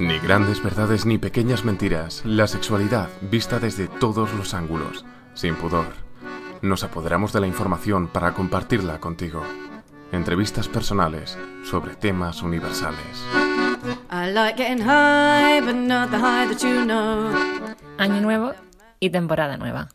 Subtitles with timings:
[0.00, 5.04] Ni grandes verdades ni pequeñas mentiras, la sexualidad vista desde todos los ángulos,
[5.34, 5.88] sin pudor.
[6.62, 9.42] Nos apoderamos de la información para compartirla contigo.
[10.10, 13.26] Entrevistas personales sobre temas universales.
[17.98, 18.54] Año nuevo
[19.00, 19.88] y temporada nueva.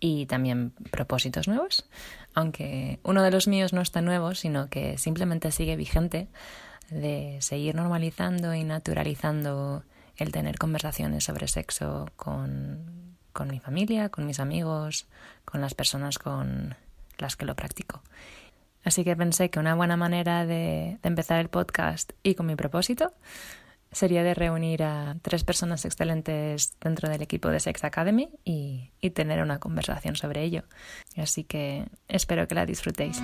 [0.00, 1.88] Y también propósitos nuevos.
[2.34, 6.28] Aunque uno de los míos no está nuevo, sino que simplemente sigue vigente
[6.90, 9.82] de seguir normalizando y naturalizando
[10.16, 15.06] el tener conversaciones sobre sexo con, con mi familia, con mis amigos,
[15.44, 16.74] con las personas con
[17.18, 18.02] las que lo practico.
[18.84, 22.56] Así que pensé que una buena manera de, de, empezar el podcast y con mi
[22.56, 23.12] propósito
[23.96, 29.40] sería de reunir a tres personas excelentes dentro del equipo de Sex Academy y, tener
[29.40, 30.64] una conversación sobre ello.
[31.16, 33.22] Así que espero que la disfrutéis.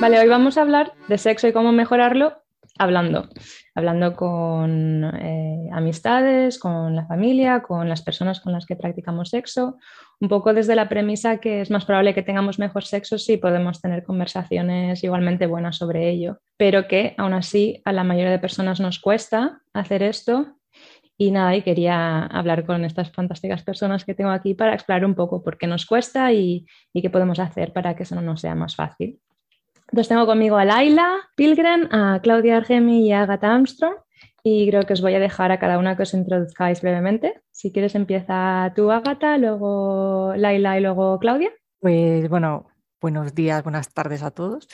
[0.00, 2.44] Vale, hoy vamos a hablar de sexo y cómo mejorarlo
[2.78, 3.28] hablando,
[3.74, 9.76] hablando con eh, amistades, con la familia, con las personas con las que practicamos sexo,
[10.20, 13.80] un poco desde la premisa que es más probable que tengamos mejor sexo si podemos
[13.80, 18.80] tener conversaciones igualmente buenas sobre ello, pero que aún así a la mayoría de personas
[18.80, 20.56] nos cuesta hacer esto.
[21.16, 25.14] Y nada, y quería hablar con estas fantásticas personas que tengo aquí para explorar un
[25.14, 28.40] poco por qué nos cuesta y, y qué podemos hacer para que eso no nos
[28.40, 29.20] sea más fácil.
[29.88, 33.94] Entonces tengo conmigo a Laila Pilgren, a Claudia Argemi y a Agatha Armstrong.
[34.46, 37.40] Y creo que os voy a dejar a cada una que os introduzcáis brevemente.
[37.50, 41.50] Si quieres empieza tú, Agatha, luego Laila y luego Claudia.
[41.80, 42.66] Pues bueno,
[43.00, 44.68] buenos días, buenas tardes a todos.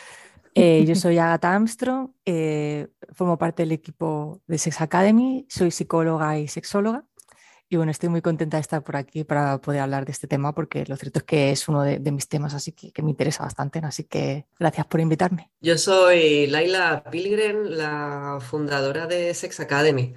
[0.57, 6.37] Eh, yo soy Agatha Armstrong, eh, formo parte del equipo de Sex Academy, soy psicóloga
[6.37, 7.05] y sexóloga
[7.73, 10.53] y bueno, estoy muy contenta de estar por aquí para poder hablar de este tema
[10.53, 13.11] porque lo cierto es que es uno de, de mis temas así que, que, me
[13.11, 13.79] interesa bastante.
[13.79, 15.53] Así que gracias por invitarme.
[15.61, 20.15] Yo soy Laila Pilgren, la fundadora de Sex Academy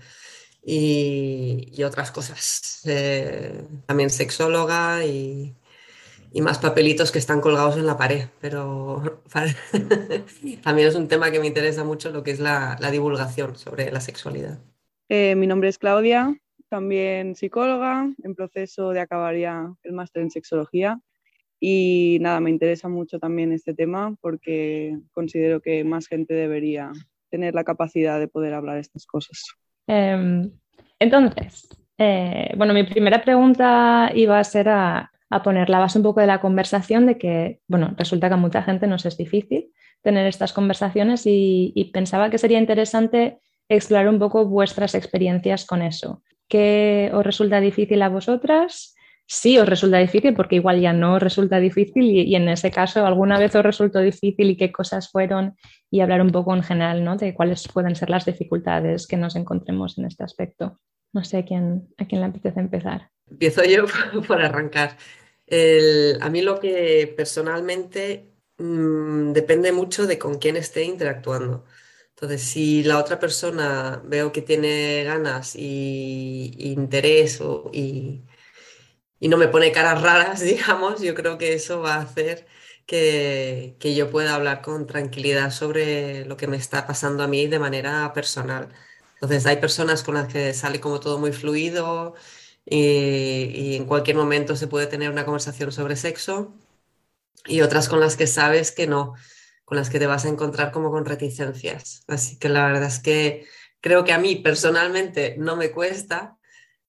[0.64, 2.82] y, y otras cosas.
[2.86, 5.54] Eh, también sexóloga y,
[6.32, 8.30] y, más papelitos que están colgados en la pared.
[8.42, 9.22] Pero
[10.64, 13.92] también es un tema que me interesa mucho lo que es la, la divulgación sobre
[13.92, 14.58] la sexualidad.
[15.08, 16.36] Eh, mi nombre es Claudia,
[16.74, 21.00] también psicóloga, en proceso de acabar ya el máster en sexología.
[21.60, 26.92] Y nada, me interesa mucho también este tema porque considero que más gente debería
[27.30, 29.54] tener la capacidad de poder hablar estas cosas.
[29.86, 30.50] Eh,
[30.98, 31.70] entonces,
[32.00, 36.22] eh, bueno, mi primera pregunta iba a ser a, a, poner la base un poco
[36.22, 40.26] de la conversación de que, bueno, resulta que a mucha gente nos es difícil tener
[40.26, 43.38] estas conversaciones y, y pensaba que sería interesante
[43.70, 46.24] explorar un poco vuestras experiencias con eso.
[46.54, 48.94] ¿Qué os resulta difícil a vosotras?
[49.26, 53.08] Sí os resulta difícil porque igual ya no os resulta difícil y, en ese caso
[53.08, 55.56] alguna vez os resultó difícil y qué cosas fueron
[55.90, 57.18] y hablar un poco en general ¿no?
[57.18, 60.80] de cuáles pueden ser las dificultades que nos encontremos en este aspecto.
[61.12, 63.10] No sé a quién, a quién le apetece empezar.
[63.32, 63.86] Empiezo yo
[64.28, 64.96] por arrancar.
[66.22, 71.66] A mí lo que personalmente mmm, depende mucho de con quién esté interactuando.
[72.16, 78.24] Entonces, si la otra persona veo que tiene ganas y, interés o, y,
[79.20, 82.48] y, no me pone caras raras, digamos, yo creo que eso va a hacer
[82.86, 87.48] que, que, yo pueda hablar con tranquilidad sobre lo que me está pasando a mí
[87.48, 88.70] de manera personal.
[89.16, 92.16] Entonces, hay personas con las que sale como todo muy fluido
[92.66, 92.78] y,
[93.54, 96.54] y en cualquier momento se puede tener una conversación sobre sexo
[97.46, 99.16] y otras con las que sabes que no
[99.66, 102.04] con las que te vas a encontrar como con reticencias.
[102.08, 103.46] Así que la verdad es que
[103.82, 106.38] creo que a mí personalmente no me cuesta,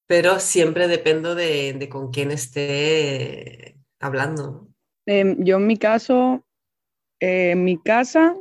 [0.06, 4.68] pero siempre dependo de, con quién esté hablando.
[5.06, 6.44] Eh, yo en mi caso,
[7.20, 8.36] eh, en mi casa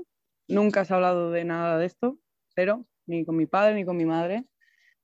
[0.47, 2.17] nunca se ha hablado de nada de esto,
[2.55, 4.45] cero, ni con mi padre ni con mi madre,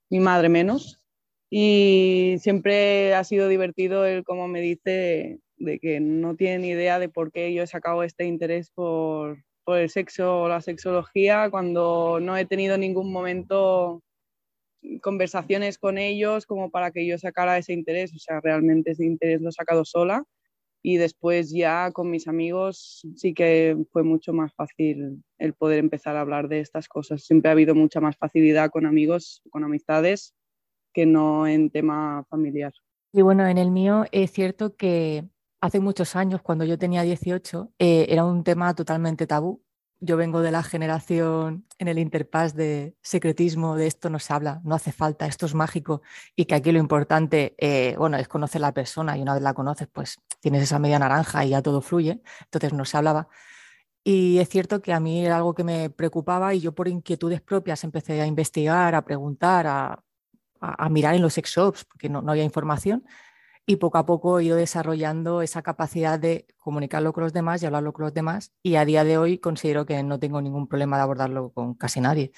[0.10, 1.02] mi madre menos.
[1.50, 7.10] Y siempre ha sido divertido el cómo me dice de que no tienen idea de
[7.10, 12.20] por qué yo he sacado este interés por, por el sexo o la sexología cuando
[12.20, 14.02] no he tenido en ningún momento
[15.02, 18.14] conversaciones con ellos como para que yo sacara ese interés.
[18.16, 20.24] O sea, realmente ese interés lo he sacado sola
[20.82, 26.16] y después ya con mis amigos sí que fue mucho más fácil el poder empezar
[26.16, 27.24] a hablar de estas cosas.
[27.24, 30.34] Siempre ha habido mucha más facilidad con amigos, con amistades,
[30.94, 32.74] que no en tema familiar.
[33.12, 35.26] Y bueno, en el mío es cierto que
[35.62, 39.64] hace muchos años, cuando yo tenía 18, eh, era un tema totalmente tabú.
[40.02, 44.62] Yo vengo de la generación en el interpass de secretismo, de esto no se habla,
[44.64, 46.02] no hace falta, esto es mágico
[46.38, 49.54] y que aquí lo importante, eh, bueno, es conocer la persona y una vez la
[49.54, 53.28] conoces, pues tienes esa media naranja y ya todo fluye, entonces no se hablaba.
[54.04, 57.42] Y es cierto que a mí era algo que me preocupaba y yo por inquietudes
[57.42, 60.04] propias empecé a investigar, a preguntar, a,
[60.62, 63.06] a, mirar en los sex shops, porque no, no, había información.
[63.70, 67.68] Y poco a poco he ido desarrollando esa capacidad de comunicarlo con los demás y
[67.68, 68.52] hablarlo con los demás.
[68.64, 72.02] Y a día de hoy considero que no tengo ningún problema de abordarlo con casi
[72.02, 72.32] nadie.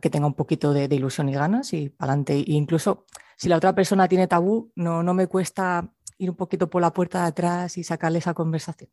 [0.00, 2.34] Que tenga un poquito de, de ilusión y ganas y para adelante.
[2.38, 3.06] E incluso
[3.36, 6.92] si la otra persona tiene tabú, no, no me cuesta ir un poquito por la
[6.92, 8.90] puerta de atrás y sacarle esa conversación.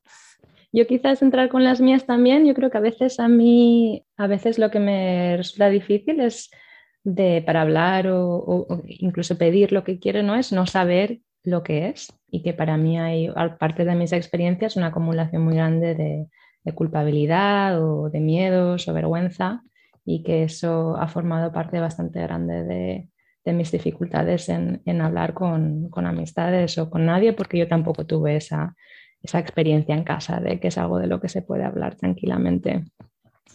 [0.72, 4.28] Yo quizás entrar con las mías también, yo creo que a veces a mí, a
[4.28, 6.52] veces lo que me resulta difícil es
[7.04, 10.36] de, para hablar o, incluso pedir lo que quiero, ¿no?
[10.36, 14.76] Es no saber lo que es y que para mí hay, parte de mis experiencias,
[14.76, 16.28] una acumulación muy grande de,
[16.76, 19.64] culpabilidad o de miedos o vergüenza
[20.06, 26.78] y que eso ha formado parte bastante grande de, mis dificultades en, hablar con, amistades
[26.78, 28.76] o con nadie porque yo tampoco tuve esa,
[29.24, 32.84] esa experiencia en casa de que es algo de lo que se puede hablar tranquilamente.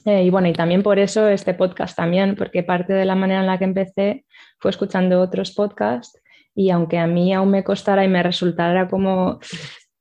[0.04, 3.40] Eh, y bueno, y también por eso este podcast también, porque parte de la manera
[3.40, 4.24] en la que empecé
[4.58, 6.20] fue escuchando otros podcasts
[6.54, 9.40] y aunque a mí aún me costara y me resultara como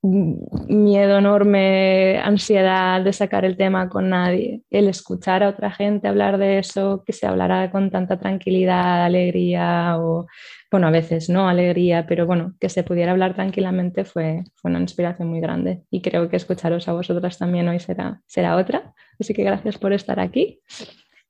[0.04, 6.38] miedo enorme, ansiedad de sacar el tema con nadie, el escuchar a otra gente hablar
[6.38, 10.28] de eso, que se hablara con tanta tranquilidad, alegría o,
[10.70, 14.82] bueno, a veces no alegría, pero bueno, que se pudiera hablar tranquilamente fue, fue una
[14.82, 18.94] inspiración muy grande y creo que escucharos a vosotras también hoy será, será otra.
[19.18, 20.60] Así que gracias por estar aquí.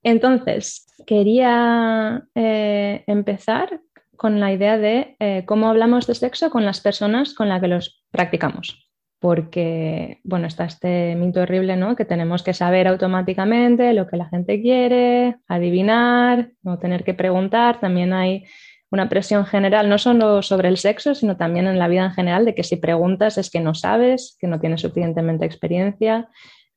[0.01, 3.79] Entonces, quería eh, empezar
[4.17, 7.67] con la idea de eh, cómo hablamos de sexo con las personas con las que
[7.67, 8.89] los practicamos.
[9.19, 11.95] Porque, bueno, está este mito horrible, ¿no?
[11.95, 17.79] Que tenemos que saber automáticamente lo que la gente quiere, adivinar, no tener que preguntar.
[17.79, 18.43] También hay
[18.91, 22.45] una presión general, no solo sobre el sexo, sino también en la vida en general,
[22.45, 26.29] de que si preguntas es que no sabes, que no tienes suficientemente experiencia,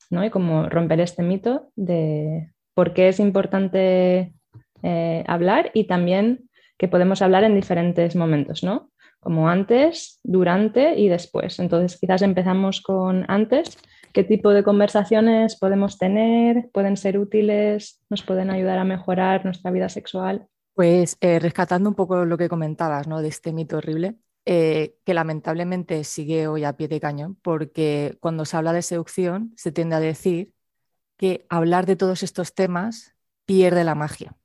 [0.08, 0.24] ¿no?
[0.24, 4.32] Y como romper este mito de por qué es importante
[4.82, 6.48] eh, hablar y también
[6.78, 8.90] que podemos hablar en diferentes momentos, ¿no?
[9.20, 11.58] Como antes, durante y después.
[11.58, 13.78] Entonces, quizás empezamos con antes.
[14.12, 16.70] ¿Qué tipo de conversaciones podemos tener?
[16.72, 18.00] ¿Pueden ser útiles?
[18.08, 20.46] ¿Nos pueden ayudar a mejorar nuestra vida sexual?
[20.74, 23.20] Pues eh, rescatando un poco lo que comentabas, ¿no?
[23.20, 28.44] De este mito horrible, eh, que lamentablemente sigue hoy a pie de cañón, porque cuando
[28.44, 30.52] se habla de seducción se tiende a decir
[31.16, 34.36] que hablar de todos estos temas pierde la magia.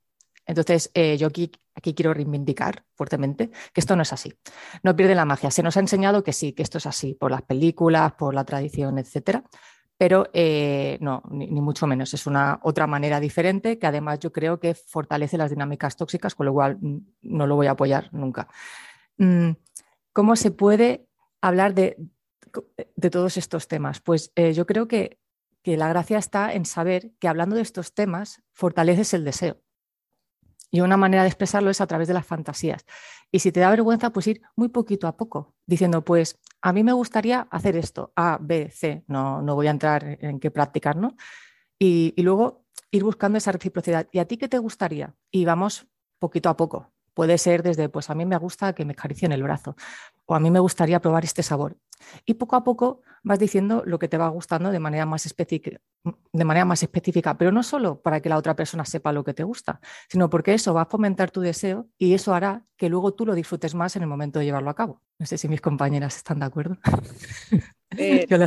[0.45, 1.51] Entonces, eh, yo aquí,
[1.81, 4.33] aquí, quiero reivindicar fuertemente que esto no es así.
[4.83, 5.51] No pierde la magia.
[5.51, 8.45] Se nos ha enseñado que sí, que esto es así, por las películas, por la
[8.45, 9.43] tradición, etcétera.
[9.97, 12.13] Pero eh, no, ni, mucho menos.
[12.13, 16.47] Es una otra manera diferente que además yo creo que fortalece las dinámicas tóxicas, con
[16.47, 18.47] lo cual mm, no lo voy a apoyar nunca.
[19.17, 19.51] Mm,
[20.13, 21.07] ¿Cómo se puede
[21.41, 21.97] hablar de,
[22.95, 23.99] de todos estos temas?
[23.99, 25.19] Pues eh, yo creo que,
[25.61, 29.61] que la gracia está en saber que hablando de estos temas fortaleces el deseo.
[30.71, 32.85] Y una manera de expresarlo es a través de las fantasías.
[33.31, 36.83] Y si te da vergüenza, pues ir muy poquito a poco, diciendo, pues a mí
[36.83, 40.95] me gustaría hacer esto, A, B, C, no, no voy a entrar en qué practicar,
[40.95, 41.15] ¿no?
[41.77, 44.07] Y, y luego ir buscando esa reciprocidad.
[44.11, 45.15] ¿Y a ti qué te gustaría?
[45.31, 45.87] Y vamos
[46.19, 46.91] poquito a poco.
[47.13, 49.75] Puede ser desde, pues a mí me gusta que me acaricien el brazo
[50.25, 51.75] o a mí me gustaría probar este sabor.
[52.25, 55.79] Y poco a poco vas diciendo lo que te va gustando de manera más específica,
[56.31, 59.33] de manera más específica, pero no solo para que la otra persona sepa lo que
[59.33, 59.79] te gusta,
[60.09, 63.35] sino porque eso va a fomentar tu deseo y eso hará que luego tú lo
[63.35, 65.01] disfrutes más en el momento de llevarlo a cabo.
[65.19, 66.77] No sé si mis compañeras están de acuerdo.
[67.97, 68.37] Eh, yo,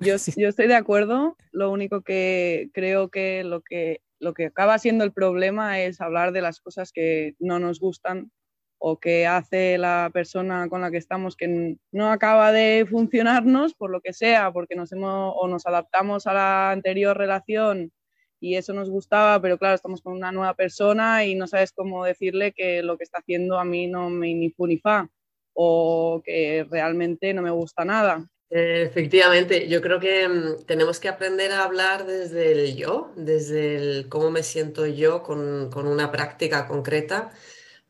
[0.00, 4.78] yo, yo estoy de acuerdo, lo único que creo que lo que lo que acaba
[4.78, 8.30] siendo el problema es hablar de las cosas que no nos gustan
[8.78, 13.90] o que hace la persona con la que estamos que no acaba de funcionarnos por
[13.90, 17.92] lo que sea, porque nos hemos o nos adaptamos a la anterior relación
[18.40, 22.04] y eso nos gustaba, pero claro, estamos con una nueva persona y no sabes cómo
[22.04, 25.08] decirle que lo que está haciendo a mí no me ni fu ni fa
[25.54, 28.28] o que realmente no me gusta nada.
[28.50, 34.08] Efectivamente, yo creo que mm, tenemos que aprender a hablar desde el yo, desde el
[34.08, 37.30] cómo me siento yo con, con una práctica concreta,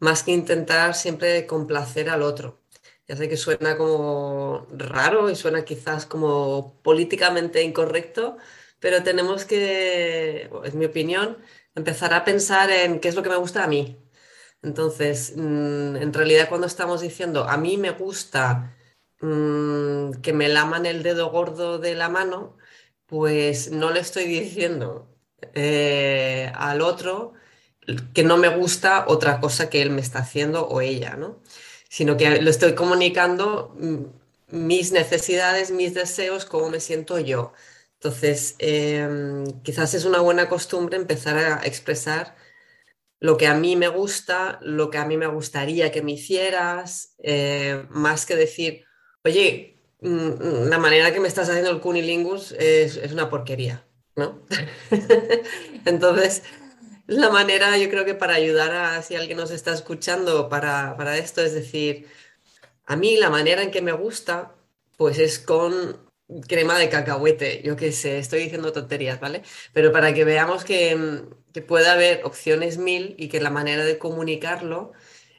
[0.00, 2.60] más que intentar siempre complacer al otro.
[3.08, 8.36] Ya sé que suena como raro y suena quizás como políticamente incorrecto,
[8.80, 11.38] pero tenemos que, es mi opinión,
[11.76, 13.98] empezar a pensar en qué es lo que me gusta a mí.
[14.62, 18.76] Entonces, mm, en realidad cuando estamos diciendo a mí me gusta
[19.20, 22.56] Mm, que me laman el dedo gordo de la mano,
[23.06, 25.08] pues no le estoy diciendo
[25.54, 27.32] eh, al otro
[28.14, 31.42] que no me gusta otra cosa que él me está haciendo o ella, ¿no?
[31.88, 34.04] Sino que lo estoy comunicando mm,
[34.48, 37.52] mis necesidades, mis deseos, cómo me siento yo.
[37.94, 42.36] Entonces, em, quizás es una buena costumbre empezar a expresar
[43.20, 47.14] lo que a mí me gusta, lo que a mí me gustaría que me hicieras,
[47.22, 48.84] eh, más que decir,
[49.28, 54.40] oye, mm, la manera que me estás haciendo el cunilingus es, es una porquería, ¿no?
[55.84, 56.42] Entonces,
[57.06, 61.16] la manera, yo creo que para ayudar a si alguien nos está escuchando para, para
[61.18, 62.06] esto, es decir,
[62.86, 64.54] a mí la manera en que me gusta,
[64.96, 65.98] pues es con
[66.46, 69.42] crema de cacahuete, yo qué sé, estoy diciendo tonterías, ¿vale?
[69.72, 73.84] Pero para que veamos que, mm, que puede haber opciones mil y que la manera
[73.84, 74.92] de comunicarlo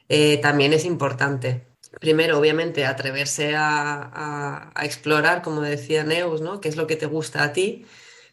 [0.08, 1.69] eh, también es importante.
[1.98, 6.60] Primero, obviamente, atreverse a, explorar, como decía Neus, ¿no?
[6.60, 7.84] ¿Qué es lo que te gusta a ti?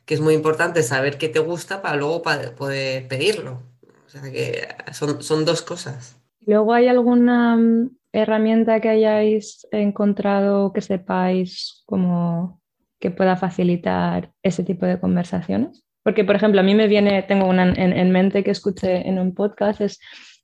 [0.05, 3.63] Que es muy importante saber qué te gusta para luego poder pedirlo.
[4.05, 6.17] O sea que son, dos cosas.
[6.45, 12.61] Luego hay alguna mm, herramienta que hayáis encontrado que sepáis como
[12.99, 15.83] que pueda facilitar ese tipo de conversaciones?
[16.03, 19.33] Porque, por ejemplo, a mí me viene, tengo una en, mente que escuché en un
[19.33, 19.99] podcast, es,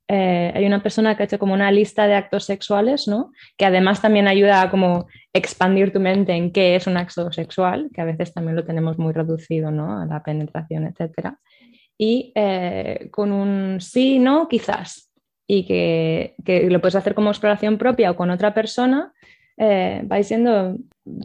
[0.07, 3.31] eh, hay una persona que ha hecho como una lista de actos sexuales, ¿no?
[3.57, 7.89] Que además también ayuda a como expandir tu mente en qué es un acto sexual,
[7.93, 10.01] que a veces también lo tenemos muy reducido, ¿no?
[10.01, 11.39] A la penetración, etcétera.
[11.97, 15.11] Y eh, con un sí, no, quizás,
[15.47, 16.35] y que,
[16.69, 19.13] lo puedes hacer como exploración propia o con otra persona,
[19.57, 20.75] eh, vais siendo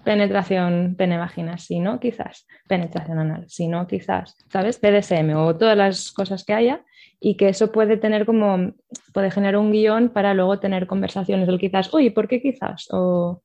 [0.05, 4.79] penetración pene-vagina, si no, quizás, penetración anal, si no, quizás, ¿sabes?
[4.79, 6.85] PDSM o todas las cosas que haya
[7.21, 8.73] y que eso puede tener como,
[9.13, 12.87] puede generar un guion para luego tener conversaciones del quizás, uy, ¿por qué quizás?
[12.91, 13.43] O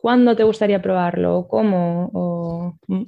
[0.00, 1.38] ¿cuándo te gustaría probarlo?
[1.38, 2.10] ¿O cómo?
[2.14, 3.02] O, mm,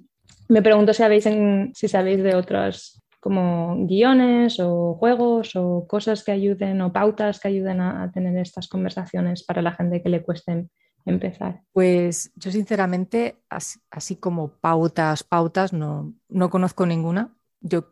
[0.48, 1.28] me pregunto si, habéis
[1.74, 7.48] si sabéis de otras como guiones o juegos o cosas que ayuden o pautas que
[7.48, 10.68] ayuden a, tener estas conversaciones para la gente que le cueste
[11.06, 11.62] empezar?
[11.72, 17.32] Pues yo sinceramente, así, como pautas, pautas, no, no, conozco ninguna.
[17.60, 17.91] Yo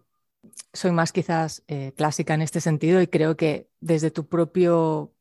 [0.73, 4.73] soy más quizás eh, clásica en este sentido y creo que desde tu propia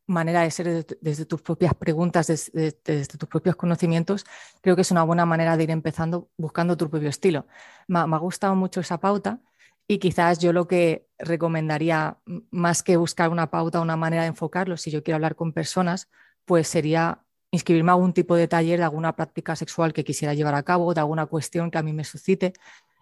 [0.06, 4.26] manera de ser, desde, tus propias preguntas, desde, desde, tus propios conocimientos,
[4.62, 7.46] creo que es una buena manera de ir empezando buscando tu propio estilo.
[7.88, 9.40] Me, me ha gustado mucho esa pauta
[9.88, 12.20] y quizás yo lo que recomendaría,
[12.52, 16.10] más que buscar una pauta, una manera de enfocarlo, si yo quiero hablar con personas,
[16.46, 20.56] pues sería inscribirme a algún tipo de taller de alguna práctica sexual que quisiera llevar
[20.56, 22.54] a cabo, de alguna cuestión que a mí me suscite,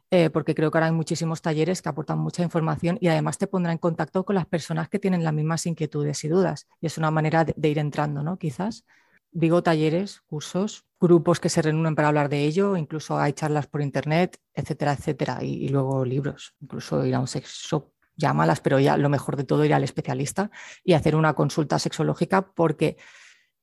[0.09, 3.47] eh, porque creo que ahora hay muchísimos talleres que aportan mucha información y además te
[3.47, 6.67] pondrá en contacto con las personas que tienen las mismas inquietudes y dudas.
[6.79, 8.37] Y es una manera de, ir entrando, ¿no?
[8.37, 8.85] Quizás
[9.31, 13.81] digo talleres, cursos, grupos que se reúnen para hablar de ello, incluso hay charlas por
[13.81, 18.97] internet, etcétera, etcétera, y, luego libros, incluso ir a un sex shop, llámalas, pero ya
[18.97, 20.49] lo mejor de todo ir al especialista
[20.83, 22.97] y hacer una consulta sexológica porque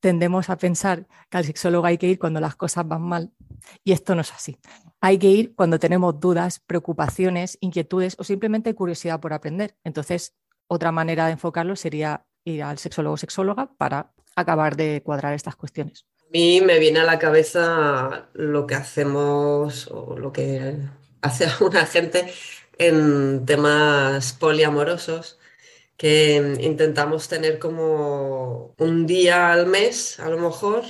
[0.04, 3.32] tendemos a pensar que al sexólogo hay que ir cuando las cosas van mal
[3.84, 4.58] y esto no es así.
[5.00, 9.76] Hay que ir cuando tenemos dudas, preocupaciones, inquietudes o simplemente curiosidad por aprender.
[9.82, 10.34] Entonces,
[10.68, 15.56] otra manera de enfocarlo sería ir al sexólogo o sexóloga para acabar de cuadrar estas
[15.56, 16.04] cuestiones.
[16.20, 20.76] A mí me viene a la cabeza lo que hacemos o lo que
[21.22, 22.30] hace alguna gente
[22.76, 25.38] en temas poliamorosos,
[25.96, 30.84] que intentamos tener como un día al mes, a lo mejor,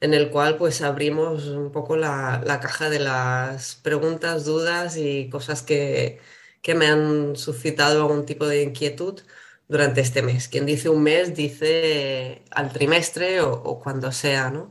[0.00, 5.62] en el cual pues abrimos un poco la, caja de las preguntas, dudas y cosas
[5.62, 6.20] que,
[6.62, 9.20] que me han suscitado algún tipo de inquietud
[9.68, 10.48] durante este mes.
[10.48, 14.70] Quien dice un mes dice al trimestre o, cuando sea, ¿no?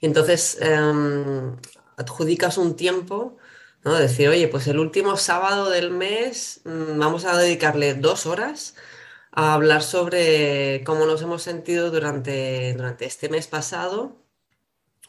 [0.00, 1.56] Y entonces em,
[1.96, 3.38] adjudicas un tiempo,
[3.84, 3.94] ¿no?
[3.94, 8.74] Decir, oye, pues el último sábado del mes mm, vamos a dedicarle dos horas
[9.32, 14.22] a hablar sobre cómo nos hemos sentido durante, durante este mes pasado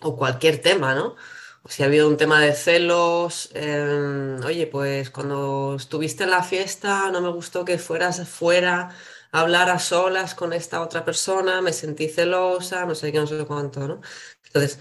[0.01, 1.15] o cualquier tema, ¿no?
[1.63, 6.43] O si ha habido un tema de celos, em, oye, pues cuando estuviste en la
[6.43, 8.89] fiesta no me gustó que fueras fuera
[9.31, 13.45] hablar a solas con esta otra persona, me sentí celosa, no sé qué, no sé
[13.45, 14.01] cuánto, ¿no?
[14.45, 14.79] Entonces,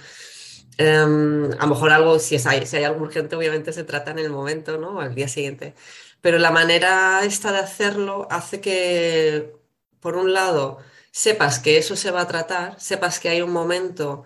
[0.78, 4.30] em, a lo mejor algo, si, si hay algo urgente, obviamente se trata en el
[4.30, 5.00] momento, ¿no?
[5.00, 5.74] Al día siguiente.
[6.22, 9.54] Pero la manera esta de hacerlo hace que,
[10.00, 10.78] por un lado,
[11.10, 14.24] sepas que eso se va a tratar, sepas que hay un momento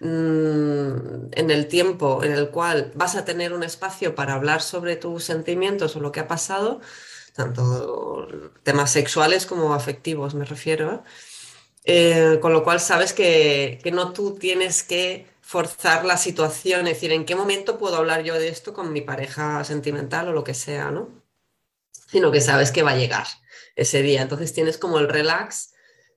[0.00, 4.96] mm, en el tiempo en el cual vas a tener un espacio para hablar sobre
[4.96, 6.80] tus sentimientos o lo que ha pasado,
[7.34, 8.28] tanto
[8.62, 11.04] temas sexuales como afectivos, me refiero.
[11.84, 17.12] Eh, con lo cual sabes que, no tú tienes que forzar la situación, es decir,
[17.12, 20.54] en qué momento puedo hablar yo de esto con mi pareja sentimental o lo que
[20.54, 21.25] sea, ¿no?
[22.06, 23.26] Sino que sabes que va a llegar
[23.74, 24.22] ese día.
[24.22, 25.74] Entonces tienes como el relax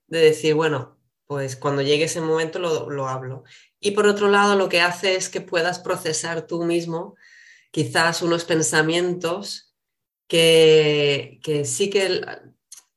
[0.08, 3.44] de decir, bueno, pues cuando llegue ese momento lo, lo hablo.
[3.80, 7.16] Y por otro lado, lo que hace es que puedas procesar tú mismo
[7.72, 9.76] quizás unos pensamientos
[10.28, 12.22] que, que sí que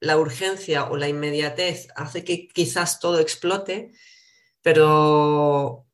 [0.01, 3.93] la urgencia o la inmediatez hace que quizás todo explote,
[4.63, 5.87] pero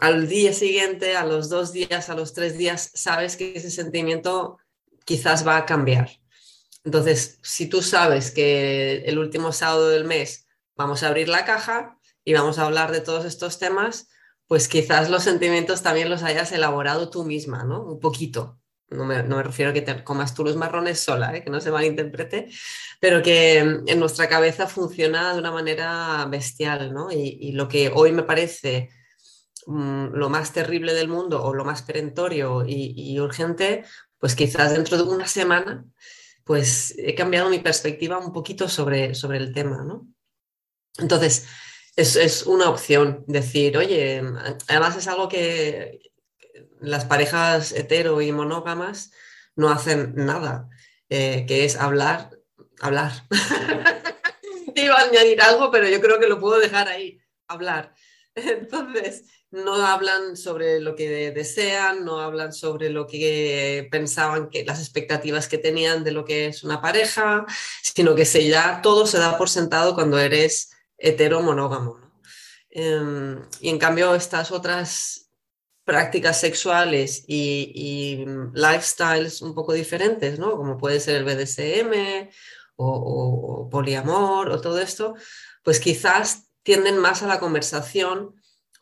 [0.00, 4.58] al día siguiente, a los dos días, a los tres días, sabes que ese sentimiento
[5.04, 6.10] quizás va a cambiar.
[6.84, 10.46] Entonces, si tú sabes que el último sábado del mes
[10.76, 14.08] vamos a abrir la caja y vamos a hablar de todos estos temas,
[14.46, 17.82] pues quizás los sentimientos también los hayas elaborado tú misma, ¿no?
[17.82, 18.58] Un poquito.
[18.90, 21.42] No me, refiero a que te comas tú los marrones sola, ¿eh?
[21.42, 22.48] que no se malinterprete,
[23.00, 27.10] pero que en nuestra cabeza funciona de una manera bestial, ¿no?
[27.10, 28.90] Y, lo que hoy me parece
[29.66, 33.84] mm, lo más terrible del mundo o lo más perentorio y, urgente,
[34.24, 35.84] pues quizás dentro de una semana,
[36.44, 40.08] pues he cambiado mi perspectiva un poquito sobre, sobre el tema, ¿no?
[40.96, 41.46] Entonces,
[41.94, 44.22] es, es una opción decir, oye,
[44.66, 46.10] además es algo que
[46.80, 49.12] las parejas hetero y monógamas
[49.56, 50.70] no hacen nada,
[51.10, 52.30] eh, que es hablar,
[52.80, 53.12] hablar.
[54.74, 57.92] Iba a añadir algo, pero yo creo que lo puedo dejar ahí, hablar.
[58.34, 64.80] Entonces, no hablan sobre lo que desean, no hablan sobre lo que pensaban que las
[64.80, 67.46] expectativas que tenían de lo que es una pareja,
[67.82, 72.00] sino que se ya todo se da por sentado cuando eres hetero monógamo.
[72.70, 75.30] Em, y en cambio, estas otras
[75.84, 80.56] prácticas sexuales y, lifestyles un poco diferentes, ¿no?
[80.56, 82.30] Como puede ser el BDSM
[82.76, 85.14] o, poliamor o todo esto,
[85.62, 88.34] pues quizás tienden más a la conversación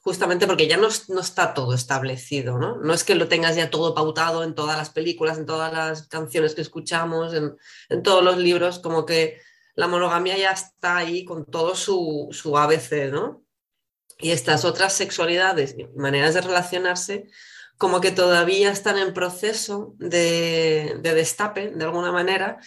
[0.02, 2.76] justamente porque ya no, está todo establecido, ¿no?
[2.76, 6.08] No es que lo tengas ya todo pautado en todas las películas, en todas las
[6.08, 7.56] canciones que escuchamos, en,
[7.88, 9.40] en todos los libros, como que
[9.74, 13.42] la monogamia ya está ahí con todo su, su ABC, ¿no?
[14.18, 17.28] Y estas otras sexualidades y maneras de relacionarse
[17.78, 22.60] como que todavía están en proceso de, destape, de alguna manera,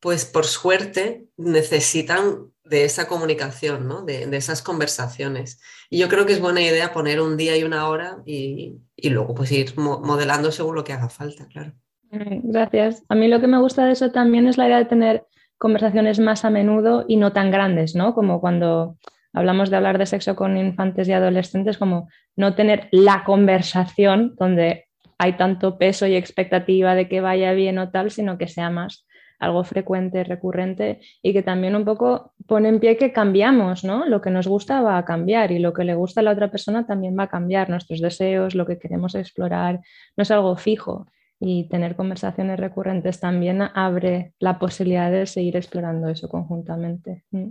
[0.00, 4.04] pues por suerte necesitan de esa comunicación, ¿no?
[4.04, 5.60] de, esas conversaciones.
[5.90, 9.34] Y yo creo que es buena idea poner un día y una hora y, luego
[9.34, 11.72] pues ir modelando según lo que haga falta, claro.
[12.10, 13.04] Gracias.
[13.08, 16.20] A mí lo que me gusta de eso también es la idea de tener conversaciones
[16.20, 18.14] más a menudo y no tan grandes, ¿no?
[18.14, 18.96] Como cuando
[19.32, 24.86] hablamos de hablar de sexo con infantes y adolescentes, como no tener la conversación donde
[25.18, 29.06] hay tanto peso y expectativa de que vaya bien o tal, sino que sea más
[29.38, 34.06] algo frecuente, recurrente y que también un poco pone en pie que cambiamos, ¿no?
[34.06, 36.50] Lo que nos gusta va a cambiar y lo que le gusta a la otra
[36.50, 39.80] persona también va a cambiar, nuestros deseos, lo que queremos explorar,
[40.16, 41.06] no es algo fijo
[41.40, 47.24] y tener conversaciones recurrentes también abre la posibilidad de seguir explorando eso conjuntamente.
[47.30, 47.50] Mm.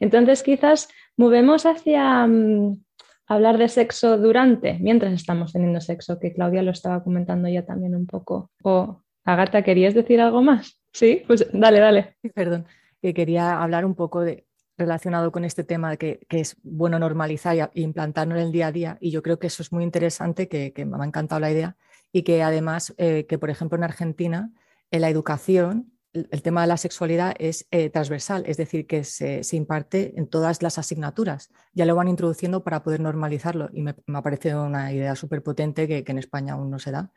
[0.00, 2.82] Entonces, quizás movemos hacia mm,
[3.26, 7.94] hablar de sexo durante, mientras estamos teniendo sexo, que Claudia lo estaba comentando ya también
[7.94, 8.50] un poco.
[8.62, 10.81] O, Agata, ¿querías decir algo más?
[10.92, 12.16] Sí, pues dale, dale.
[12.34, 12.66] Perdón,
[13.00, 14.46] que quería hablar un poco de
[14.78, 18.72] relacionado con este tema de que, es bueno normalizar y implantarlo en el día a
[18.72, 18.98] día.
[19.00, 21.76] Y yo creo que eso es muy interesante, que, me ha encantado la idea.
[22.12, 24.52] Y que además, eh, que por ejemplo en Argentina,
[24.90, 29.40] en la educación el tema de la sexualidad es eh, transversal, es decir, que se,
[29.52, 31.50] imparte en todas las asignaturas.
[31.72, 35.88] Ya lo van introduciendo para poder normalizarlo y me, ha parecido una idea súper potente
[35.88, 37.10] que, en España aún no se da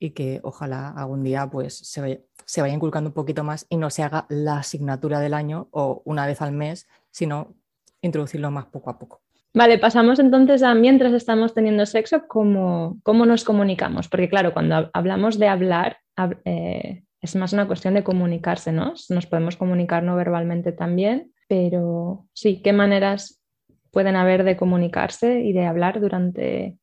[0.00, 3.76] y que ojalá algún día pues, se, vaya, se vaya inculcando un poquito más y
[3.76, 7.54] no se haga la asignatura del año o una vez al mes, sino
[8.00, 9.20] introducirlo más poco a poco.
[9.52, 14.08] Vale, pasamos entonces a mientras estamos teniendo sexo, ¿cómo, cómo nos comunicamos?
[14.08, 15.98] Porque claro, cuando hablamos de hablar,
[16.44, 18.94] eh, es más una cuestión de comunicarse, ¿no?
[19.10, 23.42] Nos podemos comunicar no verbalmente también, pero sí, ¿qué maneras
[23.90, 26.78] pueden haber de comunicarse y de hablar durante,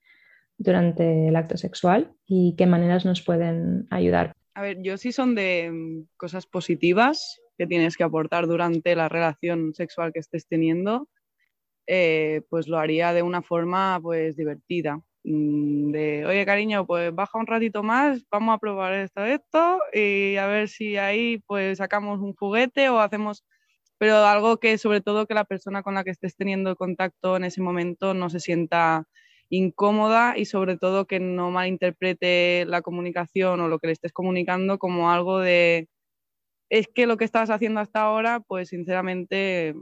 [0.57, 4.33] durante el acto sexual y qué maneras nos pueden ayudar?
[4.53, 9.09] A ver, yo sí son de mm, cosas positivas que tienes que aportar durante la
[9.09, 11.07] relación sexual que estés teniendo,
[11.87, 15.01] eh, pues lo haría de una forma pues divertida.
[15.23, 20.37] Mm, de, oye cariño, pues baja un ratito más, vamos a probar esto, esto, y
[20.37, 23.45] a ver si ahí pues sacamos un juguete o hacemos,
[23.97, 27.43] pero algo que sobre todo que la persona con la que estés teniendo contacto en
[27.43, 29.05] ese momento no se sienta
[29.49, 34.77] incómoda y sobre todo que no malinterprete la comunicación o lo que le estés comunicando
[34.79, 35.89] como algo de,
[36.69, 39.75] es que lo que estabas haciendo hasta ahora, pues sinceramente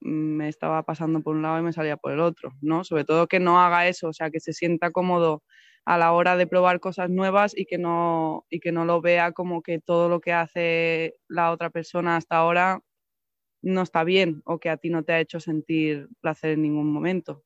[0.00, 2.84] me estaba pasando por un lado y me salía por el otro, ¿no?
[2.84, 5.42] Sobre todo que no haga eso, o sea, que se sienta cómodo
[5.84, 9.32] a la hora de probar cosas nuevas y que no, y que no lo vea
[9.32, 12.80] como que todo lo que hace la otra persona hasta ahora
[13.62, 16.92] no está bien o que a ti no te ha hecho sentir placer en ningún
[16.92, 17.44] momento.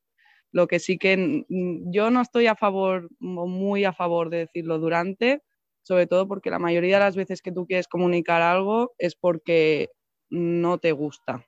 [0.51, 4.79] Lo que sí que yo no estoy a favor o muy a favor de decirlo
[4.79, 5.41] durante,
[5.83, 9.89] sobre todo porque la mayoría de las veces que tú quieres comunicar algo es porque
[10.29, 11.45] no te gusta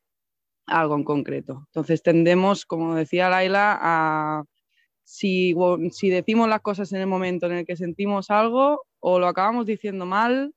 [0.65, 1.63] algo en concreto.
[1.67, 4.43] Entonces tendemos, como decía Laila, a
[5.03, 5.55] si,
[5.91, 9.65] si decimos las cosas en el momento en el que sentimos algo, o lo acabamos
[9.65, 10.53] diciendo mal,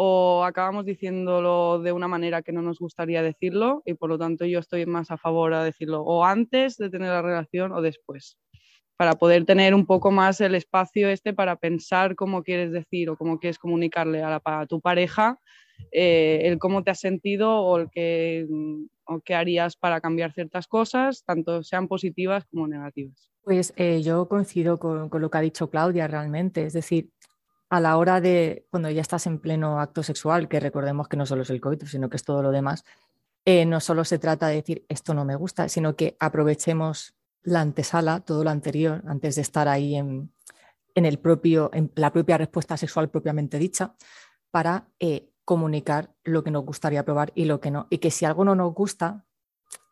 [0.00, 4.44] o acabamos diciéndolo de una manera que no nos gustaría decirlo, y por lo tanto
[4.44, 8.38] yo estoy más a favor de decirlo o antes de tener la relación o después,
[8.96, 13.16] para poder tener un poco más el espacio este para pensar cómo quieres decir o
[13.16, 15.40] cómo quieres comunicarle a, tu pareja
[15.90, 18.46] eh, el cómo te has sentido o el que
[19.08, 23.32] o qué harías para cambiar ciertas cosas, tanto sean positivas como negativas.
[23.42, 27.10] Pues eh, yo coincido con, lo que ha dicho Claudia realmente, es decir,
[27.70, 31.26] a la hora de cuando ya estás en pleno acto sexual, que recordemos que no
[31.26, 32.84] solo es el coito, sino que es todo lo demás,
[33.44, 37.60] eh, no solo se trata de decir esto no me gusta, sino que aprovechemos la
[37.60, 40.30] antesala, todo lo anterior, antes de estar ahí en,
[40.94, 43.94] el propio, en la propia respuesta sexual propiamente dicha,
[44.50, 47.86] para eh, comunicar lo que nos gustaría probar y lo que no.
[47.90, 49.24] Y que si algo no nos gusta,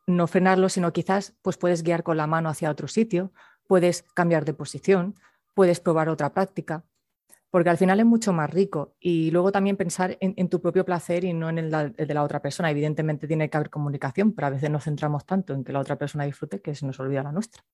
[0.07, 3.33] no frenarlo, sino quizás pues puedes guiar con la mano hacia otro sitio,
[3.67, 5.15] puedes cambiar de posición,
[5.55, 6.85] puedes probar otra práctica,
[7.57, 8.97] porque al final es mucho más rico.
[9.01, 12.43] Y luego también pensar en, tu propio placer y no en el, de la otra
[12.43, 12.71] persona.
[12.71, 15.97] Evidentemente tiene que haber comunicación, pero a veces nos centramos tanto en que la otra
[15.97, 17.65] persona disfrute que se nos olvida la nuestra.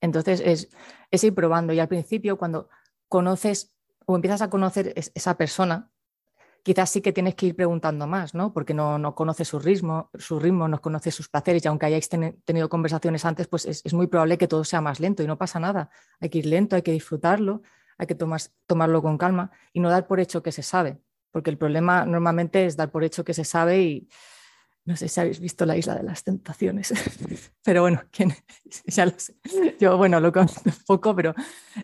[0.00, 0.70] Entonces es,
[1.10, 2.70] es ir probando y al principio cuando
[3.08, 5.90] conoces o empiezas a conocer esa persona,
[6.62, 8.54] quizás sí que tienes que ir preguntando más, ¿no?
[8.54, 12.08] Porque no, no conoces su ritmo, su ritmo, no conoces sus placeres y aunque hayáis
[12.08, 15.60] tenido conversaciones antes, pues es, muy probable que todo sea más lento y no pasa
[15.60, 15.90] nada.
[16.20, 17.60] Hay que ir lento, hay que disfrutarlo,
[17.98, 20.98] hay que tomarlo con calma y no dar por hecho que se sabe,
[21.30, 24.08] porque el problema normalmente es dar por hecho que se sabe y,
[24.88, 26.94] no sé si habéis visto la isla de las tentaciones,
[27.62, 28.32] pero bueno, ¿quién?
[28.86, 29.36] ya lo sé.
[29.78, 31.34] Yo, bueno, lo conozco un poco, pero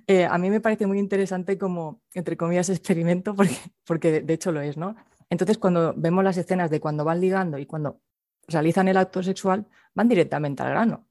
[0.06, 4.52] eh, a mí me parece muy interesante como, entre comillas, experimento, porque, porque de hecho
[4.52, 4.96] lo es, ¿no?
[5.28, 8.00] Entonces, cuando vemos las escenas de cuando van ligando y cuando
[8.48, 11.06] realizan el acto sexual, van directamente al grano.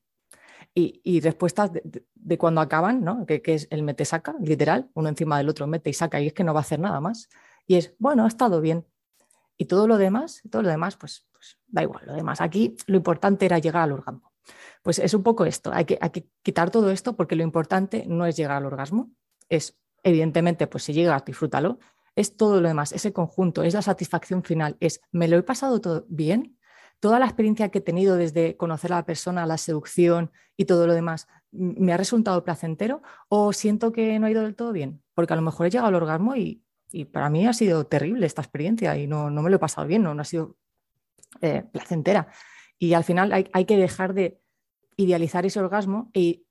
[0.75, 3.25] Y, y respuestas de, cuando acaban, ¿no?
[3.25, 6.33] Que, que es el mete-saca, literal, uno encima del otro mete y saca, y es
[6.33, 7.29] que no va a hacer nada más.
[7.67, 8.85] Y es, bueno, ha estado bien.
[9.55, 12.39] Y todo lo demás, todo lo demás, pues pues, da igual lo demás.
[12.39, 14.31] Aquí lo importante era llegar al orgasmo.
[14.81, 15.99] Pues es un poco esto, hay que,
[16.41, 19.11] quitar todo esto porque lo importante no es llegar al orgasmo,
[19.49, 21.79] es evidentemente, pues si llegas, disfrútalo,
[22.15, 25.79] es todo lo demás, ese conjunto, es la satisfacción final, es me lo he pasado
[25.79, 26.57] todo bien,
[27.03, 30.87] toda la experiencia que he tenido desde conocer a la persona, la seducción y todo
[30.87, 35.03] lo demás, me ha resultado placentero o siento que no ha ido del todo bien,
[35.13, 36.63] porque a lo mejor he llegado al orgasmo y,
[37.11, 40.15] para mí ha sido terrible esta experiencia y no, me lo he pasado bien, no,
[40.15, 40.55] no ha sido
[41.41, 42.29] eh, placentera.
[42.79, 44.39] Y al final hay, que dejar de
[44.95, 46.45] idealizar ese orgasmo y,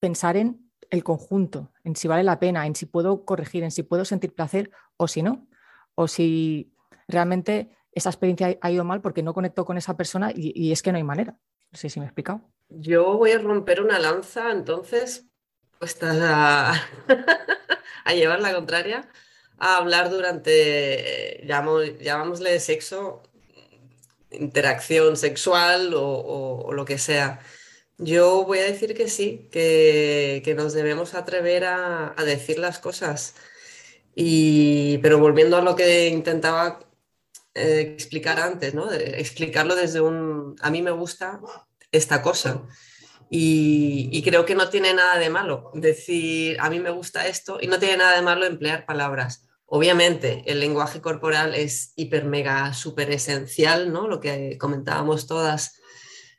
[0.00, 3.82] pensar en el conjunto, en si vale la pena, en si puedo corregir, en si
[3.82, 5.48] puedo sentir placer o si no,
[5.94, 6.72] o si
[7.08, 10.92] realmente esa experiencia ha ido mal porque no conecto con esa persona y, es que
[10.92, 11.36] no hay manera.
[11.70, 12.40] No sé si me he explicado.
[12.68, 15.26] Yo voy a romper una lanza, entonces,
[15.78, 16.72] puestas a,
[18.04, 19.08] a llevar la contraria,
[19.58, 23.22] a hablar durante, llamámosle de sexo,
[24.30, 27.40] interacción sexual o, lo que sea.
[27.98, 33.34] Yo voy a decir que sí, que, nos debemos atrever a, decir las cosas.
[34.14, 36.80] Y, pero volviendo a lo que intentaba
[37.54, 38.90] eh, explicar antes, ¿no?
[38.92, 41.40] explicarlo desde un, a mí me gusta
[41.90, 42.62] esta cosa.
[43.34, 47.66] Y, creo que no tiene nada de malo decir, a mí me gusta esto, y
[47.66, 49.46] no tiene nada de malo emplear palabras.
[49.64, 54.06] Obviamente, el lenguaje corporal es hiper, mega, súper esencial, ¿no?
[54.06, 55.80] Lo que comentábamos todas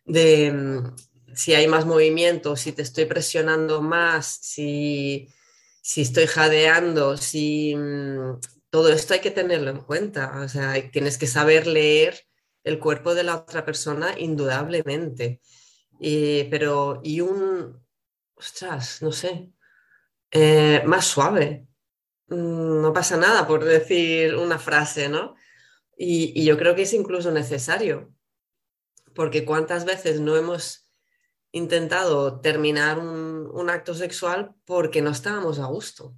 [0.06, 0.96] de mm,
[1.36, 5.30] si hay más movimiento, si te estoy presionando más, si,
[5.96, 8.40] estoy jadeando, si mm,
[8.74, 10.42] todo esto hay que tenerlo en cuenta.
[10.42, 12.26] O sea, tienes que saber leer
[12.64, 15.42] el cuerpo de la otra persona indudablemente.
[16.50, 17.80] pero, y un,
[18.36, 19.52] ostras, no sé,
[20.32, 21.68] eh, más suave
[22.28, 25.36] Mm, no pasa nada por decir una frase, ¿no?
[25.98, 28.14] Y, yo creo que es incluso necesario,
[29.16, 30.90] porque cuántas veces no hemos
[31.52, 36.16] intentado terminar un, acto sexual porque no estábamos a gusto.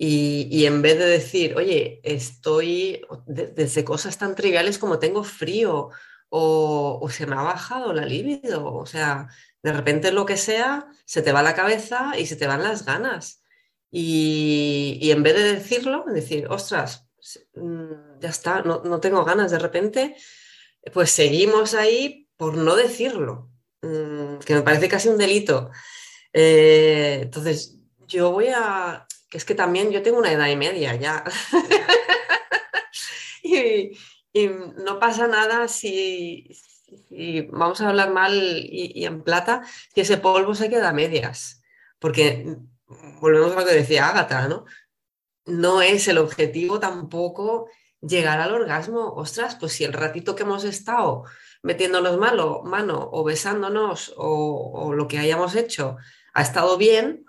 [0.00, 5.90] Y, en vez de decir, oye, estoy desde cosas tan triviales como tengo frío
[6.28, 9.28] o, o, se me ha bajado la libido, o sea,
[9.62, 12.84] de repente lo que sea, se te va la cabeza y se te van las
[12.84, 13.42] ganas.
[13.90, 17.08] Y, en vez de decirlo, decir, ostras,
[17.54, 20.16] mm, ya está, no, tengo ganas de repente,
[20.92, 23.50] pues seguimos ahí por no decirlo.
[23.82, 25.70] mm, que me parece casi un delito.
[26.32, 30.94] Eh, entonces, yo voy a, que es que también yo tengo una edad y media
[30.96, 31.24] ya.
[33.42, 33.92] y,
[34.84, 36.48] no pasa nada si,
[37.50, 39.62] vamos a hablar mal y, en plata,
[39.94, 41.62] si ese polvo se queda a medias.
[41.98, 42.56] Porque
[43.20, 44.64] volvemos a lo que decía Ágata, ¿no?
[45.44, 47.68] No es el objetivo tampoco
[48.00, 49.12] llegar al orgasmo.
[49.14, 51.24] Ostras, pues si el ratito que hemos estado
[51.62, 55.96] metiéndonos malo, mano o besándonos o, lo que hayamos hecho
[56.34, 57.24] ha estado bien,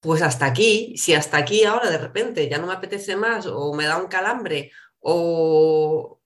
[0.00, 3.74] pues hasta aquí, si hasta aquí ahora de repente ya no me apetece más o
[3.74, 6.20] me da un calambre o,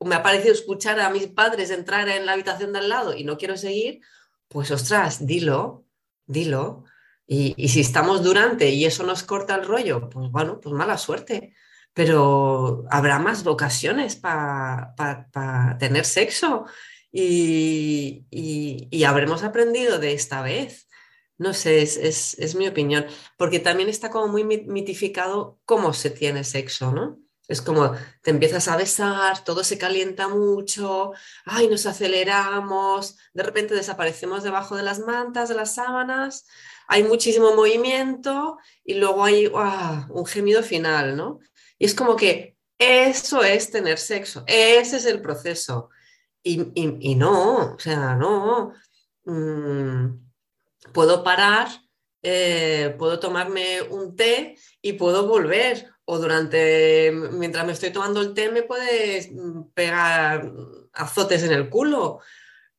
[0.00, 3.24] me ha parecido escuchar a mis padres entrar en la habitación de al lado y
[3.24, 4.00] no quiero seguir,
[4.48, 5.86] pues ostras, dilo,
[6.26, 6.84] dilo.
[7.26, 11.54] Y, si estamos durante y eso nos corta el rollo, pues bueno, pues mala suerte
[11.94, 14.94] pero habrá más ocasiones para
[15.78, 16.66] tener sexo
[17.12, 20.83] y, habremos aprendido de esta vez.
[21.36, 26.92] No sé, es, mi opinión, porque también está como muy mitificado cómo se tiene sexo,
[26.92, 27.18] ¿no?
[27.46, 27.92] Es como
[28.22, 31.12] te empiezas a besar, todo se calienta mucho,
[31.44, 36.46] ay, nos aceleramos, de repente desaparecemos debajo de las mantas, de las sábanas,
[36.86, 41.40] hay muchísimo movimiento y luego hay un gemido final, ¿no?
[41.78, 45.90] Y es como que eso es tener sexo, ese es el proceso.
[46.42, 48.74] Y, no, o sea, no.
[49.24, 50.24] Mm,
[50.92, 51.68] puedo parar,
[52.22, 55.90] eh, puedo tomarme un té y puedo volver.
[56.06, 60.52] O durante, mientras me estoy tomando el té, me puedes mm, pegar
[60.92, 62.20] azotes en el culo.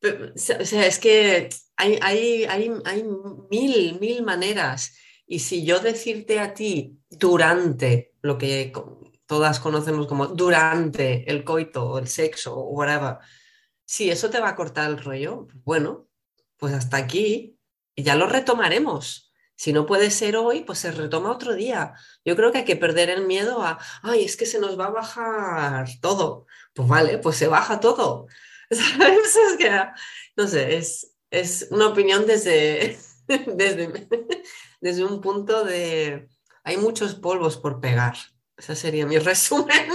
[0.04, 3.06] O sea, es que hay, hay, hay, hay
[3.50, 4.96] mil, mil maneras.
[5.26, 8.72] Y si yo decirte a ti durante lo que
[9.26, 13.18] todas conocemos como durante el coito o el sexo o whatever,
[13.86, 16.08] si eso te va a cortar el rollo, bueno,
[16.58, 17.55] pues hasta aquí
[17.96, 19.34] y ya lo retomaremos.
[19.58, 21.94] Si no puede ser hoy, pues se retoma otro día.
[22.26, 24.88] Yo creo que hay que perder el miedo a, ay, es que se nos va
[24.88, 26.46] a bajar todo.
[26.74, 28.28] Pues vale, pues se baja todo.
[28.70, 28.80] Es
[30.36, 34.08] no sé, es, es una opinión desde, desde,
[34.82, 36.28] desde un punto de,
[36.64, 38.16] hay muchos polvos por pegar.
[38.58, 39.88] Ese sería mi resumen.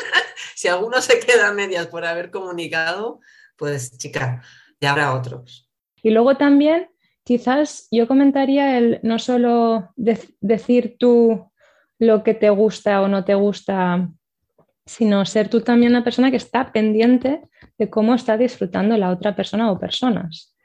[0.55, 3.21] si alguno se queda a medias por haber comunicado,
[3.57, 4.43] pues chica,
[4.81, 5.69] ya habrá otros.
[6.03, 6.90] Y luego también,
[7.25, 11.51] quizás yo comentaría el no solo decir tú
[11.99, 14.09] lo que te gusta o no te gusta,
[14.87, 17.43] sino ser tú también una persona que está pendiente
[17.79, 20.57] de cómo está disfrutando la otra persona o personas.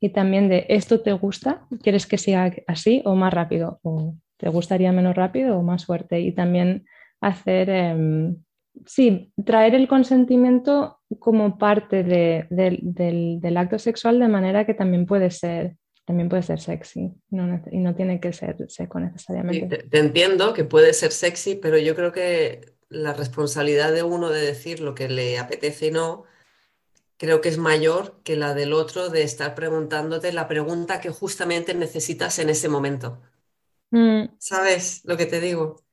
[0.00, 4.48] Y también de esto te gusta, quieres que sea así o más rápido, o te
[4.48, 6.20] gustaría menos rápido o más fuerte.
[6.20, 6.84] Y también
[7.20, 8.36] hacer em,
[8.86, 15.76] sí, traer el consentimiento como parte del, acto sexual de manera que también puede ser,
[16.04, 19.78] también puede ser sexy y no tiene que ser seco necesariamente.
[19.78, 24.40] te, entiendo que puede ser sexy, pero yo creo que la responsabilidad de uno de
[24.40, 26.24] decir lo que le apetece y no,
[27.16, 31.74] creo que es mayor que la del otro de estar preguntándote la pregunta que justamente
[31.74, 33.22] necesitas en ese momento.
[33.90, 34.36] Mm.
[34.38, 35.84] ¿Sabes lo que te digo?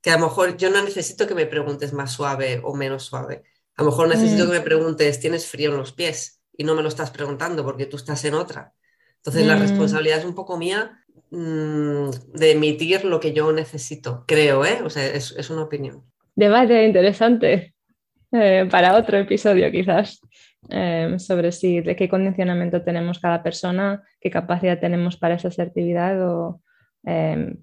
[0.00, 3.44] que a lo mejor yo no necesito que me preguntes más suave o menos suave.
[3.76, 4.46] A lo mejor necesito mm.
[4.46, 6.40] que me preguntes, ¿tienes frío en los pies?
[6.52, 8.74] Y no me lo estás preguntando porque tú estás en otra.
[9.28, 9.60] Entonces la mm.
[9.60, 14.78] responsabilidad es un poco mía mm, de emitir lo que yo necesito, creo, ¿eh?
[14.82, 16.02] O sea, es, una opinión.
[16.34, 17.74] Debate interesante
[18.32, 20.20] eh, para otro episodio quizás.
[20.70, 26.26] Eh, sobre si de qué condicionamiento tenemos cada persona, qué capacidad tenemos para esa asertividad
[26.26, 26.62] o
[27.06, 27.54] eh,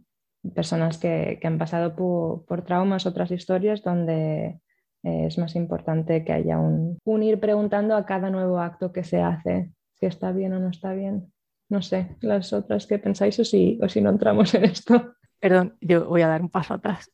[0.53, 4.59] personas que, han pasado por, traumas, otras historias donde
[5.03, 9.19] eh, es más importante que haya un, ir preguntando a cada nuevo acto que se
[9.19, 11.31] hace si está bien o no está bien.
[11.69, 15.15] No sé, las otras que pensáis o si, o si no entramos en esto.
[15.39, 17.11] Perdón, yo voy a dar un paso atrás.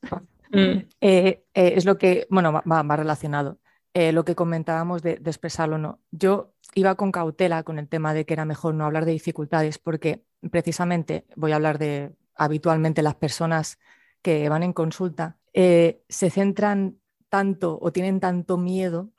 [0.52, 0.80] Mm.
[1.02, 3.60] Eh, eh, es lo que, bueno, va, va relacionado.
[3.94, 6.00] lo que comentábamos de, de, expresarlo o no.
[6.12, 9.78] Yo iba con cautela con el tema de que era mejor no hablar de dificultades
[9.78, 13.80] porque precisamente voy a hablar de, habitualmente las personas
[14.22, 19.12] que van en consulta eh, se centran tanto o tienen tanto miedo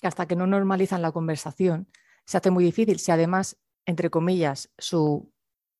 [0.00, 1.88] que hasta que no normalizan la conversación
[2.24, 2.98] se hace muy difícil.
[2.98, 5.32] Si además, entre comillas, su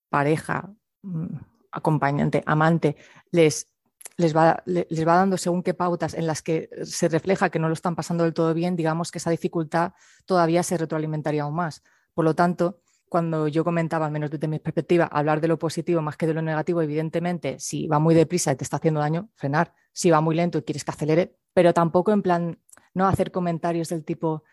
[0.09, 1.37] pareja, mm,
[1.71, 2.97] acompañante, amante,
[3.31, 3.73] les,
[4.17, 7.69] les, va, les va dando según qué pautas en las que se refleja que no
[7.69, 9.93] lo están pasando del todo bien, digamos que esa dificultad
[10.27, 11.83] todavía se retroalimentaría aún más.
[12.15, 16.01] Por lo tanto, cuando yo comentaba, al menos desde mi perspectiva, hablar de lo positivo
[16.01, 19.29] más que de lo negativo, evidentemente, si va muy deprisa y te está haciendo daño,
[19.35, 19.75] frenar.
[19.93, 22.59] Si va muy lento y quieres que acelere, pero tampoco en plan,
[22.95, 24.45] no hacer comentarios del tipo,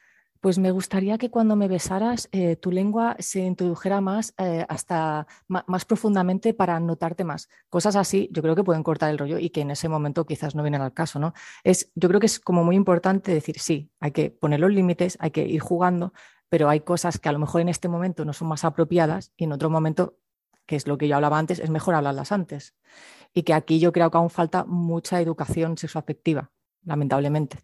[0.41, 5.27] Pues me gustaría que cuando me besaras eh, tu lengua se introdujera más eh, hasta
[5.47, 7.49] más profundamente para notarte más.
[7.69, 10.55] Cosas así, yo creo que pueden cortar el rollo y que en ese momento quizás
[10.55, 11.33] no vienen al caso, ¿no?
[11.65, 15.17] Es, yo creo que es como muy importante decir, sí, hay que poner los límites,
[15.19, 16.13] hay que ir jugando,
[16.47, 19.43] pero hay cosas que a lo mejor en este momento no son más apropiadas y
[19.43, 20.19] en otro momento,
[20.65, 22.75] que es lo que yo hablaba antes, es mejor hablarlas antes.
[23.33, 26.49] Y que aquí yo creo que aún falta mucha educación sexoafectiva,
[26.85, 27.59] lamentablemente.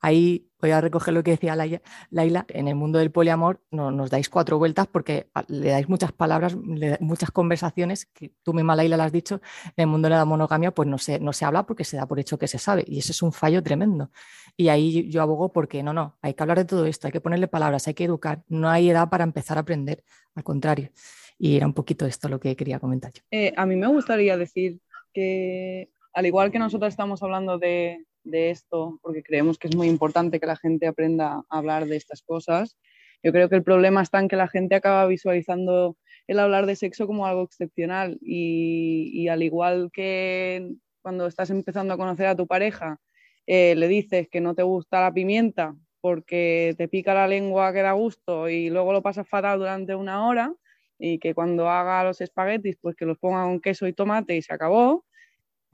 [0.00, 4.10] Ahí voy a recoger lo que decía Laila, en el mundo del poliamor no, nos
[4.10, 6.56] dais cuatro vueltas porque le dais muchas palabras,
[7.00, 9.40] muchas conversaciones, que tú misma Laila las has dicho,
[9.76, 12.06] en el mundo de la monogamia pues no se, no se habla porque se da
[12.06, 14.10] por hecho que se sabe y ese es un fallo tremendo.
[14.56, 17.20] Y ahí yo abogo porque no, no, hay que hablar de todo esto, hay que
[17.20, 20.02] ponerle palabras, hay que educar, no hay edad para empezar a aprender,
[20.34, 20.90] al contrario.
[21.38, 23.22] Y era un poquito esto lo que quería comentar yo.
[23.30, 24.80] Eh, a mí me gustaría decir
[25.12, 29.88] que al igual que nosotros estamos hablando de, de esto porque creemos que es muy
[29.88, 32.76] importante que la gente aprenda a hablar de estas cosas.
[33.22, 36.76] Yo creo que el problema está en que la gente acaba visualizando el hablar de
[36.76, 42.46] sexo como algo excepcional y, al igual que cuando estás empezando a conocer a tu
[42.46, 42.98] pareja,
[43.46, 47.82] eh, le dices que no te gusta la pimienta porque te pica la lengua que
[47.82, 50.52] da gusto y luego lo pasas fatal durante una hora
[50.98, 54.42] y que cuando haga los espaguetis pues que los ponga con queso y tomate y
[54.42, 55.05] se acabó,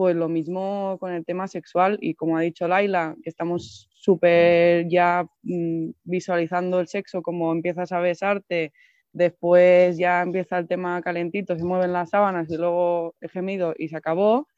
[0.03, 5.29] pues lo mismo con el tema sexual y como ha dicho Laila, estamos súper ya
[5.45, 8.73] mm, visualizando el sexo, como empiezas a besarte,
[9.13, 13.91] después ya empieza el tema calentito, se mueven las sábanas y luego el gemido y
[13.91, 14.49] se acabó,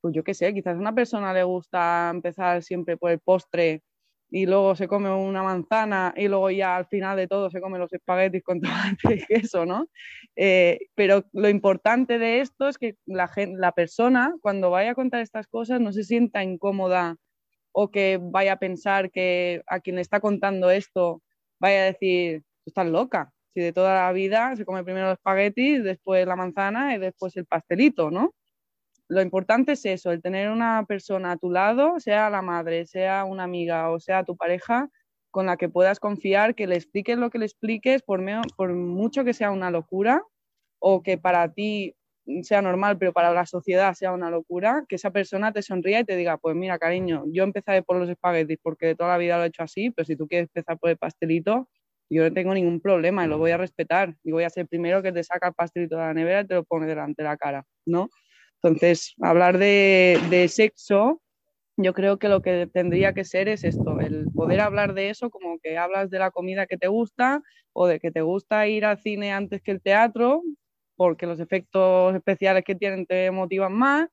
[0.00, 3.82] pues yo qué sé, quizás a una persona le gusta empezar siempre por el postre
[4.30, 7.78] y luego se come una manzana y luego ya al final de todo se come
[7.78, 8.60] los espaguetis con
[8.98, 9.88] tomate y queso, ¿no?
[10.36, 15.20] Eh, pero lo importante de esto es que la, la persona cuando vaya a contar
[15.20, 17.16] estas cosas no se sienta incómoda
[17.72, 21.22] o que vaya a pensar que a quien le está contando esto
[21.60, 25.82] vaya a decir, estás loca, si de toda la vida se come primero los espaguetis,
[25.84, 28.34] después la manzana y después el pastelito, ¿no?
[29.08, 33.24] Lo importante es eso, el tener una persona a tu lado, sea la madre, sea
[33.24, 34.88] una amiga o sea tu pareja,
[35.30, 38.22] con la que puedas confiar, que le expliques lo que le expliques, por,
[38.56, 40.22] por mucho que sea una locura
[40.78, 41.96] o que para ti
[42.42, 46.04] sea normal, pero para la sociedad sea una locura, que esa persona te sonría y
[46.04, 49.44] te diga, pues mira, cariño, yo empezaré por los espaguetis porque toda la vida lo
[49.44, 51.68] he hecho así, pero si tú quieres empezar por el pastelito,
[52.10, 55.02] yo no tengo ningún problema y lo voy a respetar y voy a ser primero
[55.02, 57.36] que te saca el pastelito de la nevera y te lo pone delante de la
[57.36, 58.08] cara, ¿no?
[58.64, 61.20] Entonces, hablar de, sexo,
[61.76, 65.28] yo creo que lo que tendría que ser es esto, el poder hablar de eso
[65.28, 67.42] como que hablas de la comida que te gusta
[67.74, 70.42] o de que te gusta ir al cine antes que el teatro,
[70.96, 74.08] porque los efectos especiales que tienen te motivan más,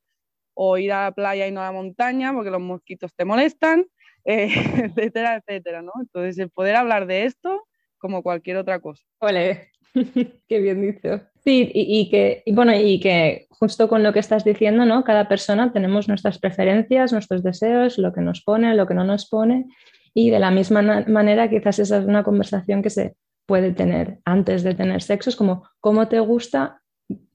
[0.54, 3.86] o ir a la playa y no a la montaña porque los mosquitos te molestan,
[4.26, 4.50] eh,
[4.84, 5.94] etcétera, etcétera, ¿no?
[6.02, 9.06] Entonces, el poder hablar de esto como cualquier otra cosa.
[9.20, 9.72] Ole,
[10.50, 11.22] qué bien dicho.
[11.44, 15.04] Sí, y, que, bueno, y que justo con lo que estás diciendo, ¿no?
[15.04, 19.28] Cada persona tenemos nuestras preferencias, nuestros deseos, lo que nos pone, lo que no nos
[19.28, 19.66] pone,
[20.14, 23.16] y de la misma manera quizás esa es una conversación que se
[23.48, 26.82] puede tener antes de tener sexo, es como cómo te gusta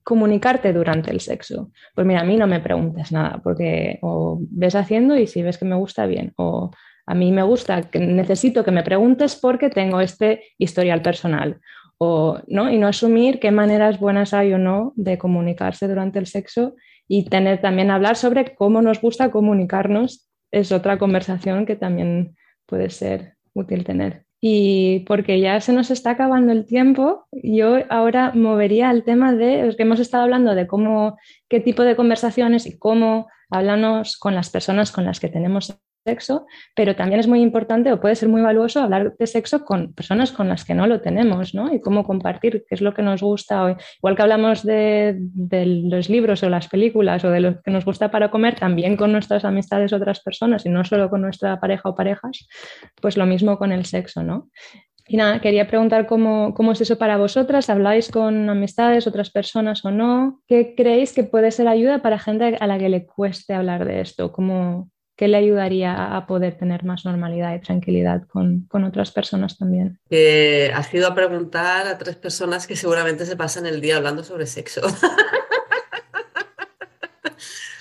[0.04, 1.72] comunicarte durante el sexo.
[1.94, 5.58] Pues mira, a mí no me preguntes nada, porque o ves haciendo y si ves
[5.58, 6.70] que me gusta bien, o
[7.06, 11.60] a mí me gusta, que necesito que me preguntes porque tengo este historial personal,
[11.98, 12.70] o, ¿no?
[12.70, 16.74] y no asumir qué maneras buenas hay o no de comunicarse durante el sexo
[17.08, 22.90] y tener también hablar sobre cómo nos gusta comunicarnos es otra conversación que también puede
[22.90, 24.24] ser útil tener.
[24.40, 29.74] Y porque ya se nos está acabando el tiempo, yo ahora movería el tema de,
[29.76, 31.16] que hemos estado hablando de cómo,
[31.48, 36.46] qué tipo de conversaciones y cómo hablamos con las personas con las que tenemos sexo,
[36.74, 40.30] pero también es muy importante o puede ser muy valuoso hablar de sexo con personas
[40.30, 41.74] con las que no lo tenemos, ¿no?
[41.74, 43.64] Y cómo compartir qué es lo que nos gusta.
[43.64, 43.74] Hoy.
[43.98, 45.16] Igual que hablamos de,
[45.92, 49.10] los libros o las películas o de lo que nos gusta para comer, también con
[49.12, 52.46] nuestras amistades otras personas y no solo con nuestra pareja o parejas,
[53.00, 54.48] pues lo mismo con el sexo, ¿no?
[55.08, 57.70] Y nada, quería preguntar cómo, cómo, es eso para vosotras.
[57.70, 60.40] ¿Habláis con amistades, otras personas o no?
[60.48, 64.00] ¿Qué creéis que puede ser ayuda para gente a la que le cueste hablar de
[64.00, 64.32] esto?
[64.32, 69.98] ¿Cómo, ¿Qué le ayudaría a poder tener más normalidad y tranquilidad con, otras personas también?
[70.10, 74.22] Eh, has ido a preguntar a tres personas que seguramente se pasan el día hablando
[74.22, 74.82] sobre sexo.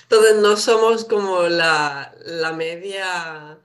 [0.04, 2.14] Entonces no somos como la,
[2.56, 3.58] media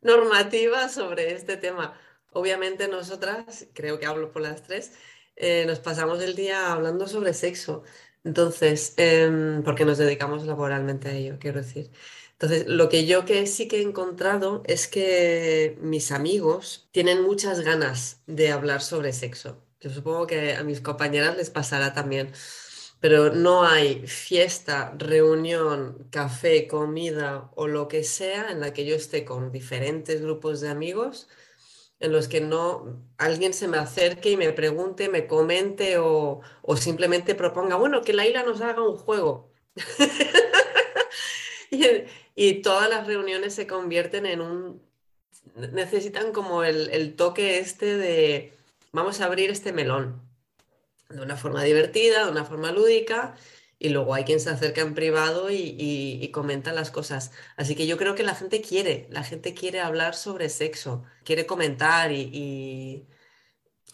[0.00, 1.92] normativa sobre este tema.
[2.32, 4.94] Obviamente nosotras, creo que hablo por las tres,
[5.36, 7.82] eh, nos pasamos el día hablando sobre sexo.
[8.24, 11.90] Entonces, em, porque nos dedicamos laboralmente a ello, quiero decir.
[12.40, 17.60] Entonces, lo que yo que sí que he encontrado es que mis amigos tienen muchas
[17.60, 19.62] ganas de hablar sobre sexo.
[19.80, 22.32] Yo supongo que a mis compañeras les pasará también,
[23.00, 28.96] pero no hay fiesta, reunión, café, comida o lo que sea en la que yo
[28.96, 31.28] esté con diferentes grupos de amigos
[32.00, 36.40] en los que no alguien se me acerque y me pregunte, me comente o,
[36.76, 39.52] simplemente proponga, bueno, que Laila nos haga un juego.
[41.70, 41.84] y,
[42.62, 44.82] todas las reuniones se convierten en un...
[45.54, 48.52] necesitan como el toque este de,
[48.92, 50.20] vamos a abrir este melón
[51.08, 53.34] de una forma divertida, de una forma lúdica
[53.78, 57.32] y luego hay quien se acerca en privado y, comenta las cosas.
[57.56, 61.46] Así que yo creo que la gente quiere, la gente quiere hablar sobre sexo, quiere
[61.46, 63.06] comentar y,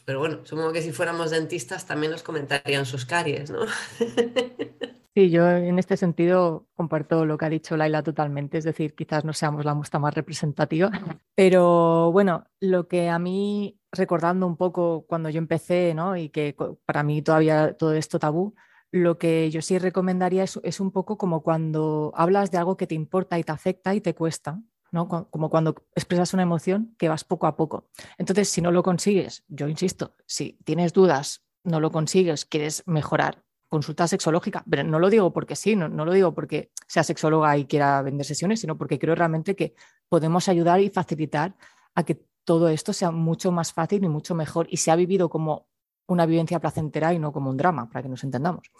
[0.04, 3.60] Pero bueno, supongo que si fuéramos dentistas también nos comentarían sus caries, ¿no?
[5.16, 9.24] Sí, yo en este sentido comparto lo que ha dicho Laila totalmente, es decir, quizás
[9.24, 10.90] no seamos la muestra más representativa,
[11.34, 16.18] pero bueno, lo que a mí, recordando un poco cuando yo empecé, ¿no?
[16.18, 16.54] Y que
[16.84, 18.56] para mí todavía todo esto tabú,
[18.90, 22.94] lo que yo sí recomendaría es, un poco como cuando hablas de algo que te
[22.94, 24.60] importa y te afecta y te cuesta,
[24.92, 25.08] ¿no?
[25.08, 27.88] Como cuando expresas una emoción que vas poco a poco.
[28.18, 33.45] Entonces, si no lo consigues, yo insisto, si tienes dudas, no lo consigues, quieres mejorar,
[33.68, 37.56] consulta sexológica, pero no lo digo porque sí, no, no lo digo porque sea sexóloga
[37.56, 39.74] y quiera vender sesiones, sino porque creo realmente que
[40.08, 41.56] podemos ayudar y facilitar
[41.94, 45.28] a que todo esto sea mucho más fácil y mucho mejor y se ha vivido
[45.28, 45.66] como
[46.06, 48.70] una vivencia placentera y no como un drama, para que nos entendamos.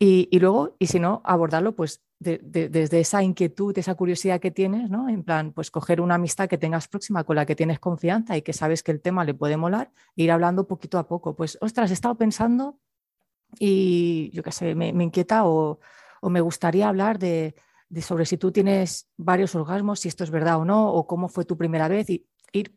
[0.00, 5.08] Y, luego, y si no, abordarlo pues desde esa inquietud, esa curiosidad que tienes, ¿no?
[5.08, 8.42] En plan, pues coger una amistad que tengas próxima con la que tienes confianza y
[8.42, 11.34] que sabes que el tema le puede molar, e ir hablando poquito a poco.
[11.34, 12.78] Pues, ostras, he estado pensando
[13.58, 15.80] y yo qué sé, me, inquieta o,
[16.22, 17.54] me gustaría hablar de,
[17.88, 21.28] de, sobre si tú tienes varios orgasmos, si esto es verdad o no, o cómo
[21.28, 22.76] fue tu primera vez y ir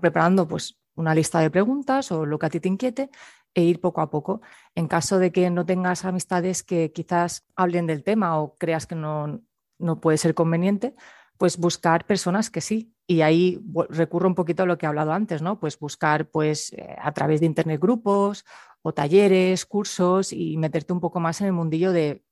[0.00, 3.10] preparando pues una lista de preguntas o lo que a ti te inquiete
[3.54, 4.40] e ir poco a poco.
[4.74, 8.94] En caso de que no tengas amistades que quizás hablen del tema o creas que
[8.94, 9.40] no,
[9.78, 10.94] no puede ser conveniente,
[11.38, 12.92] pues buscar personas que sí.
[13.06, 15.58] Y ahí recurro un poquito a lo que he hablado antes, ¿no?
[15.58, 18.44] Pues buscar pues eh, a través de internet grupos
[18.92, 22.22] talleres, cursos y meterte un poco más en el mundillo de,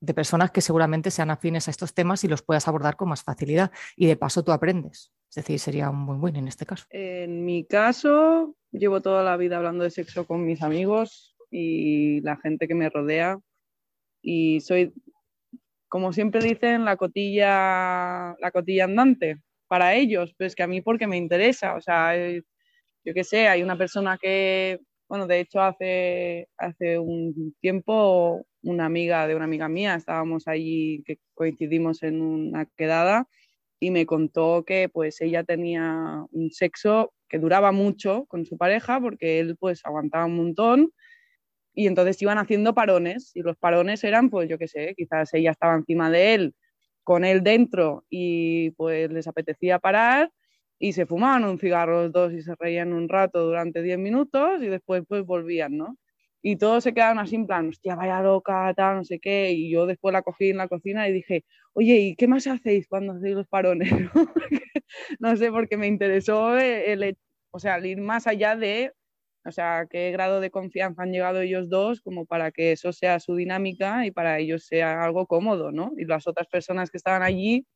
[0.00, 3.22] de personas que seguramente sean afines a estos temas y los puedas abordar con más
[3.22, 3.70] facilidad.
[3.96, 5.12] Y de paso tú aprendes.
[5.30, 6.86] Es decir, sería un buen en este caso.
[6.90, 12.36] En mi caso, llevo toda la vida hablando de sexo con mis amigos y la
[12.36, 13.38] gente que me rodea.
[14.22, 14.92] Y soy,
[15.88, 21.06] como siempre dicen, la cotilla, la cotilla andante para ellos, pues que a mí porque
[21.06, 21.74] me interesa.
[21.74, 22.44] O sea, eh,
[23.04, 28.86] yo qué sé, hay una persona que, bueno, de hecho hace, hace un tiempo una
[28.86, 33.28] amiga de una amiga mía, estábamos allí que coincidimos en una quedada
[33.78, 39.00] y me contó que pues ella tenía un sexo que duraba mucho con su pareja
[39.00, 40.92] porque él pues aguantaba un montón
[41.74, 45.50] y entonces iban haciendo parones y los parones eran pues yo qué sé, quizás ella
[45.50, 46.54] estaba encima de él
[47.02, 50.30] con él dentro y pues les apetecía parar
[50.78, 54.62] y se fumaban un cigarro los dos y se reían un rato durante 10 minutos
[54.62, 55.98] y después pues volvían, ¿no?
[56.46, 59.70] y todos se quedaron así en plan, hostia, vaya loca, tal, no sé qué, y
[59.70, 63.14] yo después la cogí en la cocina y dije, oye, ¿y qué más hacéis cuando
[63.14, 63.90] hacéis los parones?
[65.20, 67.16] no sé, porque me interesó el,
[67.50, 68.92] o sea, ir más allá de,
[69.46, 73.20] o sea, qué grado de confianza han llegado ellos dos como para que eso sea
[73.20, 75.92] su dinámica y para ellos sea algo cómodo, ¿no?
[75.96, 77.66] Y las otras personas que estaban allí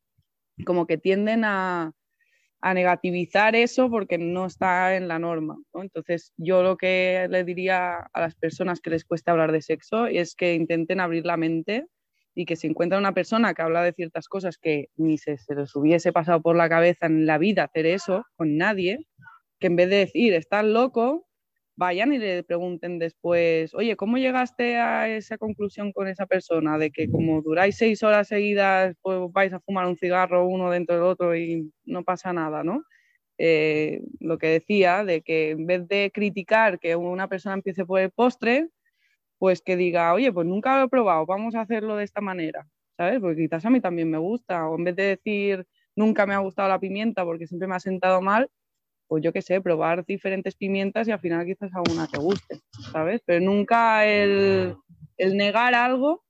[0.63, 1.93] como que tienden a,
[2.61, 5.57] a negativizar eso porque no está en la norma.
[5.73, 10.07] Entonces, yo lo que le diría a las personas que les cuesta hablar de sexo
[10.07, 11.85] es que intenten abrir la mente
[12.35, 15.55] y que si encuentran una persona que habla de ciertas cosas que ni se, se
[15.55, 18.99] les hubiese pasado por la cabeza en la vida hacer eso con nadie,
[19.59, 21.28] que en vez de decir, estás loco,
[21.79, 26.77] vayan y le pregunten después, oye, ¿cómo llegaste a esa conclusión con esa persona?
[26.77, 30.95] De que como duráis seis horas seguidas, pues vais a fumar un cigarro uno dentro
[30.95, 32.83] del otro y no pasa nada, ¿no?
[33.39, 38.01] Eh, lo que decía, de que en vez de criticar que una persona empiece por
[38.01, 38.69] el postre,
[39.39, 42.67] pues que diga, oye, pues nunca lo he probado, vamos a hacerlo de esta manera,
[42.97, 43.19] ¿sabes?
[43.21, 45.65] Porque quizás a mí también me gusta, o en vez de decir,
[45.95, 48.49] nunca me ha gustado la pimienta porque siempre me ha sentado mal,
[49.09, 52.59] pues yo qué sé, probar diferentes pimientas y al final quizás a una te guste,
[52.91, 53.21] ¿sabes?
[53.25, 54.75] Pero nunca el,
[55.17, 56.23] negar algo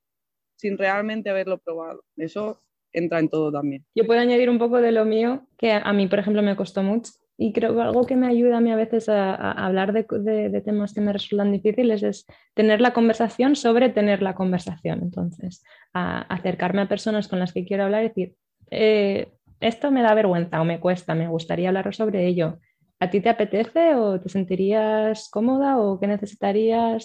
[0.55, 2.03] sin realmente haberlo probado.
[2.15, 2.61] Eso
[2.93, 3.85] entra en todo también.
[3.93, 6.81] Yo puedo añadir un poco de lo mío, que a mí, por ejemplo, me costó
[6.81, 10.61] mucho, y creo que algo que me ayuda a mí a veces a, hablar de,
[10.63, 14.99] temas que me resultan difíciles es tener la conversación sobre tener la conversación.
[15.01, 15.63] Entonces,
[15.93, 18.35] acercarme a personas con las que quiero hablar y decir,
[18.71, 22.59] eh, esto me da vergüenza o me cuesta, me gustaría hablar sobre ello.
[23.03, 27.01] ¿A ti te apetece o te sentirías cómoda o qué necesitarías?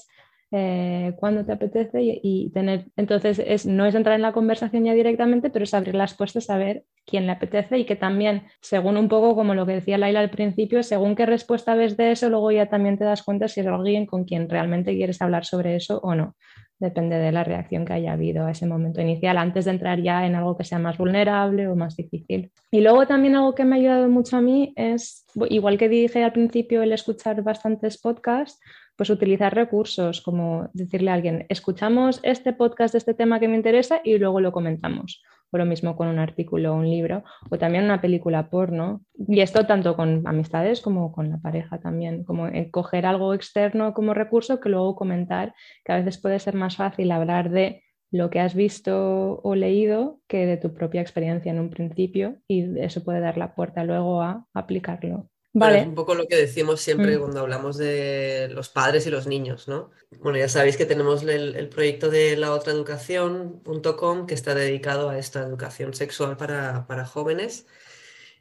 [0.57, 4.95] Eh, cuando te apetece y, tener, entonces es, no es entrar en la conversación ya
[4.95, 8.97] directamente, pero es abrir las puertas a ver quién le apetece y que también, según
[8.97, 12.31] un poco como lo que decía Laila al principio, según qué respuesta ves de eso,
[12.31, 15.75] luego ya también te das cuenta si es alguien con quien realmente quieres hablar sobre
[15.75, 16.37] eso o no.
[16.79, 20.25] Depende de la reacción que haya habido a ese momento inicial, antes de entrar ya
[20.25, 22.53] en algo que sea más vulnerable o más difícil.
[22.71, 26.23] Y luego también algo que me ha ayudado mucho a mí es, igual que dije
[26.23, 28.61] al principio, el escuchar bastantes podcasts,
[28.97, 33.57] pues utilizar recursos como decirle a alguien, escuchamos este podcast de este tema que me
[33.57, 35.23] interesa y luego lo comentamos.
[35.51, 39.03] O lo mismo con un artículo o un libro, o también una película porno.
[39.15, 44.15] Y esto tanto con amistades como con la pareja también, como coger algo externo como
[44.15, 48.41] recurso que luego comentar, que a veces puede ser más fácil hablar de lo que
[48.41, 53.21] has visto o leído que de tu propia experiencia en un principio y eso puede
[53.21, 57.21] dar la puerta luego a aplicarlo es un poco lo que decimos siempre mm.
[57.21, 59.91] cuando hablamos de los padres y los niños, ¿no?
[60.21, 65.19] Bueno, ya sabéis que tenemos el, proyecto de la otra educación.com que está dedicado a
[65.19, 67.67] esta educación sexual para, jóvenes.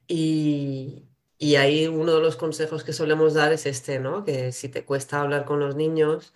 [0.08, 1.06] Y,
[1.38, 4.24] y, ahí uno de los consejos que solemos dar es este, ¿no?
[4.24, 6.34] Que si te cuesta hablar con los niños,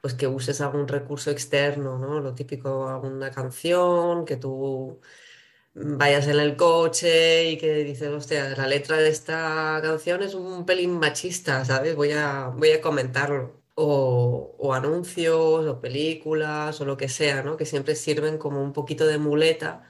[0.00, 2.20] pues que uses algún recurso externo, ¿no?
[2.20, 5.00] Lo típico, alguna canción, que tú
[5.74, 10.66] vayas en el coche y que dices, hostia, la letra de esta canción es un
[10.66, 11.94] pelín machista, ¿sabes?
[11.96, 13.60] Voy a, voy a comentarlo.
[13.82, 17.56] O, anuncios o películas o lo que sea, ¿no?
[17.56, 19.84] Que siempre sirven como un poquito de muleta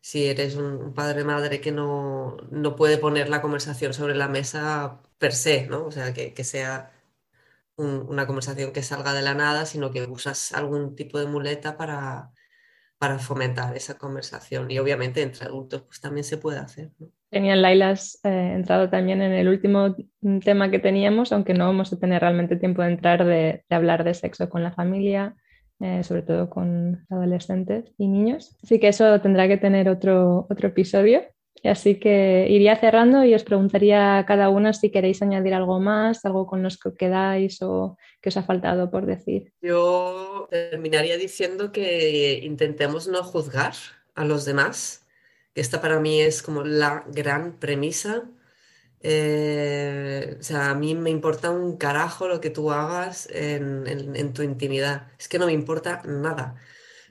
[0.00, 5.02] si eres un padre madre que no, no puede poner la conversación sobre la mesa
[5.18, 5.86] per se, ¿no?
[5.86, 6.92] O sea, que, que sea
[7.76, 12.32] una conversación que salga de la nada, sino que usas algún tipo de muleta para,
[13.06, 14.68] para fomentar esa conversación.
[14.68, 16.90] Y obviamente entre adultos pues también se puede hacer.
[16.98, 17.06] ¿no?
[17.30, 19.94] Genial, Laila, eh, entrado también en el último
[20.44, 24.12] tema que teníamos, aunque no vamos a tener realmente tiempo de entrar de, hablar de
[24.12, 25.36] sexo con la familia,
[25.78, 28.58] eh, sobre todo con adolescentes y niños.
[28.64, 31.22] Así que eso tendrá que tener otro, otro episodio.
[31.64, 36.24] Así que iría cerrando y os preguntaría a cada uno si queréis añadir algo más,
[36.24, 39.52] algo con los que quedáis o que os ha faltado por decir.
[39.60, 43.74] Yo terminaría diciendo que intentemos no juzgar
[44.14, 45.06] a los demás,
[45.54, 48.30] que esta para mí es como la gran premisa.
[49.00, 54.42] Eh, o sea, a mí me importa un carajo lo que tú hagas en tu
[54.42, 55.08] intimidad.
[55.18, 56.56] Es que no me importa nada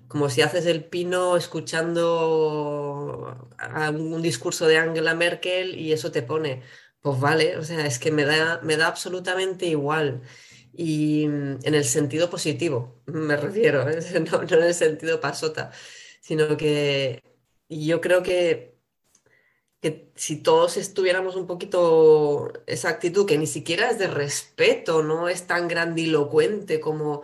[0.08, 3.50] como si haces el pino escuchando
[3.94, 6.62] un discurso de Angela Merkel y eso te pone,
[7.02, 10.22] pues vale, o sea, es que me da, me da absolutamente igual.
[10.74, 15.72] Y mm, en el sentido positivo, me refiero, no, en el sentido pasota,
[16.22, 17.22] sino que
[17.70, 18.78] yo creo que,
[19.82, 25.30] que si todos estuviéramos un poquito esa actitud, que ni siquiera es de respeto, no
[25.30, 27.24] es tan grandilocuente como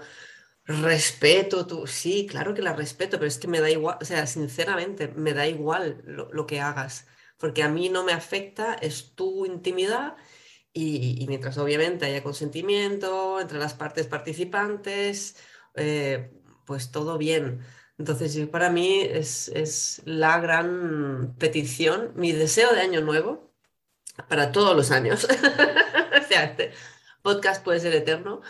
[0.80, 4.28] Respeto, tú, sí, claro que la respeto, pero es que me da igual, o sea,
[4.28, 7.08] sinceramente, me da igual lo, que hagas,
[7.38, 10.16] porque a mí no me afecta, es tu intimidad
[10.74, 15.38] y, mientras obviamente haya consentimiento entre las partes participantes,
[15.76, 16.32] eh,
[16.66, 17.62] pues todo bien.
[17.98, 23.52] Entonces, para mí es, es la gran petición, mi deseo de año nuevo,
[24.28, 25.26] para todos los años.
[26.24, 26.56] o sea,
[27.22, 28.42] podcast puede ser eterno,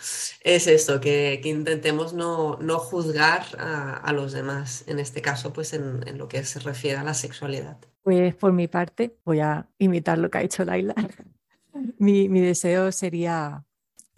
[0.42, 6.28] es esto, que, intentemos no, juzgar a, los demás, en este caso, pues en, lo
[6.28, 7.78] que se refiere a la sexualidad.
[8.04, 10.96] Pues por mi parte, voy a imitar lo que ha hecho Laila.
[11.98, 13.66] mi, deseo sería,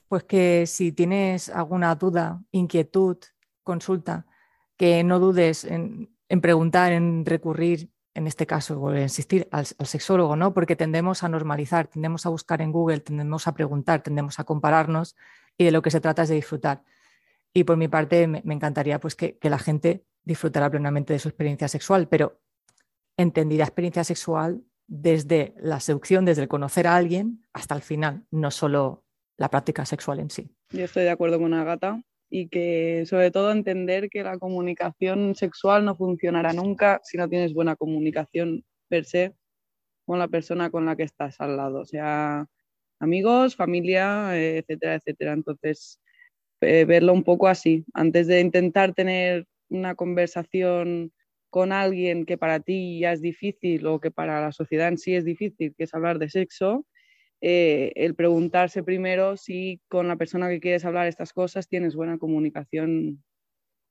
[0.07, 3.17] pues que si tienes alguna duda, inquietud,
[3.63, 4.25] consulta,
[4.77, 9.65] que no dudes en, en preguntar, en recurrir en este caso, voy a insistir, al,
[9.65, 10.53] sexólogo, ¿no?
[10.53, 15.15] Porque tendemos a normalizar, tendemos a buscar en Google, tendemos a preguntar, tendemos a compararnos
[15.57, 16.83] y de lo que se trata es de disfrutar.
[17.53, 21.67] Y por mi parte, me, encantaría pues, que, la gente disfrutara plenamente de su experiencia
[21.67, 22.39] sexual, pero
[23.17, 28.51] entendida experiencia sexual desde la seducción, desde el conocer a alguien hasta el final, no
[28.51, 29.05] solo
[29.37, 30.55] la práctica sexual en sí.
[30.69, 32.01] Yo estoy de acuerdo con Agata
[32.35, 37.53] y que sobre todo entender que la comunicación sexual no funcionará nunca si no tienes
[37.53, 39.35] buena comunicación per se
[40.07, 42.47] con la persona con la que estás al lado, o sea,
[42.99, 45.33] amigos, familia, etcétera, etcétera.
[45.33, 45.99] Entonces,
[46.61, 51.13] eh, verlo un poco así, antes de intentar tener una conversación
[51.51, 55.15] con alguien que para ti ya es difícil o que para la sociedad en sí
[55.15, 56.87] es difícil, que es hablar de sexo,
[57.45, 62.17] eh, el preguntarse primero si con la persona que quieres hablar estas cosas tienes buena
[62.17, 63.21] comunicación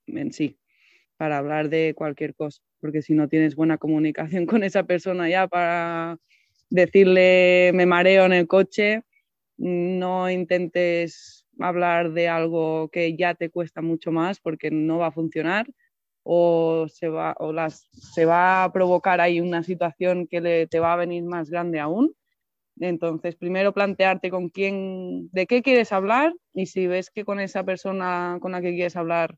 [0.07, 0.59] en sí,
[1.19, 5.49] para hablar de cualquier cosa, porque si no tienes buena comunicación con esa persona ya
[5.49, 6.17] para
[6.71, 9.03] decirle me mareo en el coche,
[9.59, 15.13] no intentes hablar de algo que ya te cuesta mucho más porque no va a
[15.13, 15.67] funcionar
[16.23, 20.95] o se va, o las, se va a provocar ahí una situación que te va
[20.95, 22.15] a venir más grande aún
[22.89, 27.65] entonces, primero plantearte con quién, de qué quieres hablar y si ves que con esa
[27.65, 29.37] persona con la que quieres hablar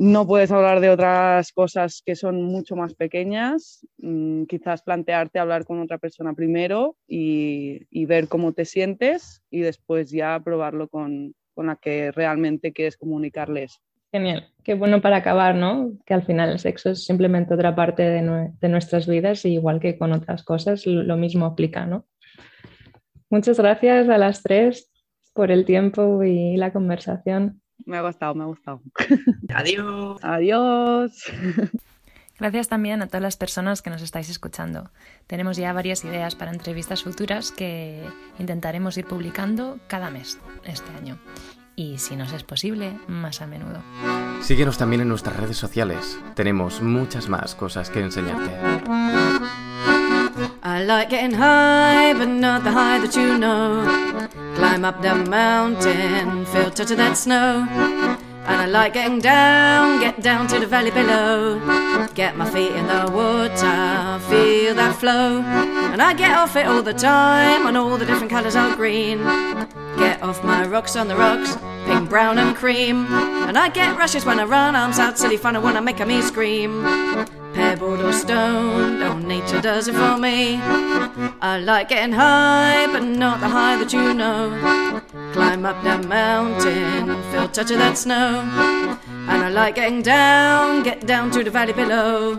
[0.00, 5.66] no puedes hablar de otras cosas que son mucho más pequeñas, mm, quizás plantearte hablar
[5.66, 11.76] con otra persona primero y, ver cómo te sientes y después ya probarlo con, la
[11.76, 13.82] que realmente quieres comunicarles.
[14.10, 15.92] Genial, qué bueno para acabar, ¿no?
[16.06, 19.78] Que al final el sexo es simplemente otra parte de, de nuestras vidas y igual
[19.78, 22.06] que con otras cosas, lo mismo aplica, ¿no?
[23.30, 24.90] Muchas gracias a las tres
[25.32, 27.62] por el tiempo y la conversación.
[27.86, 28.82] Me ha gustado, me ha gustado.
[29.54, 30.18] Adiós.
[30.22, 31.24] Adiós.
[32.40, 34.90] Gracias también a todas las personas que nos estáis escuchando.
[35.26, 38.02] Tenemos ya varias ideas para entrevistas futuras que
[38.38, 41.18] intentaremos ir publicando cada mes este año.
[41.76, 43.82] Y si nos es posible, más a menudo.
[44.40, 46.18] Síguenos también en nuestras redes sociales.
[46.34, 48.50] Tenemos muchas más cosas que enseñarte.
[50.62, 54.28] I like getting high, but not the high that you know.
[54.56, 57.66] Climb up the mountain, filter to that snow.
[57.70, 61.58] And I like getting down, get down to the valley below.
[62.14, 65.40] Get my feet in the water, feel that flow.
[65.40, 69.18] And I get off it all the time, on all the different colours are green.
[69.96, 71.56] Get off my rocks on the rocks,
[71.86, 73.06] pink, brown, and cream.
[73.48, 76.20] And I get rushes when I run, arms out, silly fun, I wanna make me
[76.20, 76.84] scream.
[77.54, 80.56] Pebbled or stone, oh, nature does it for me.
[81.40, 84.50] I like getting high, but not the high that you know.
[85.32, 88.40] Climb up that mountain, feel touch of that snow.
[89.28, 92.36] And I like getting down, get down to the valley below.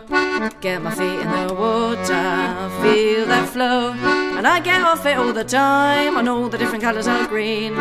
[0.62, 4.31] Get my feet in the water, feel that flow.
[4.42, 7.76] And I get off it all the time on all the different colours of green.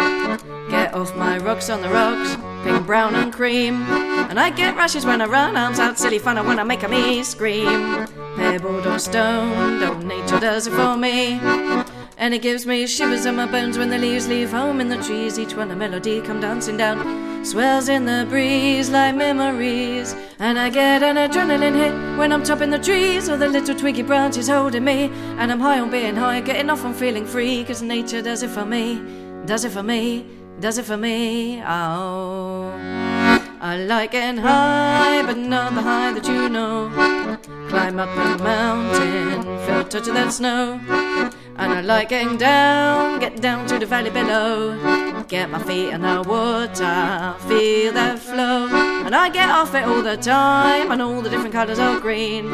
[0.69, 3.77] Get off my rocks on the rocks, pink, brown, and cream.
[4.29, 6.89] And I get rushes when I run, arms out, silly fun, I wanna make a
[6.89, 8.07] me scream.
[8.37, 11.41] Pebbled or stone, oh, nature does it for me.
[12.19, 15.03] And it gives me shivers in my bones when the leaves leave home in the
[15.03, 17.30] trees, each one a melody come dancing down.
[17.43, 20.15] Swells in the breeze like memories.
[20.39, 24.03] And I get an adrenaline hit when I'm topping the trees, or the little twiggy
[24.03, 25.11] branches holding me.
[25.39, 28.51] And I'm high on being high, getting off on feeling free, cause nature does it
[28.51, 29.01] for me,
[29.47, 30.27] does it for me,
[30.61, 31.63] does it for me.
[31.63, 32.73] Oh.
[33.63, 36.89] I like getting high, but not the high that you know.
[37.69, 40.81] Climb up the mountain, feel touch of that snow.
[41.57, 45.10] And I like getting down, get down to the valley below.
[45.31, 48.67] Get my feet in the water, feel the flow.
[49.07, 52.51] And I get off it all the time, and all the different colours of green.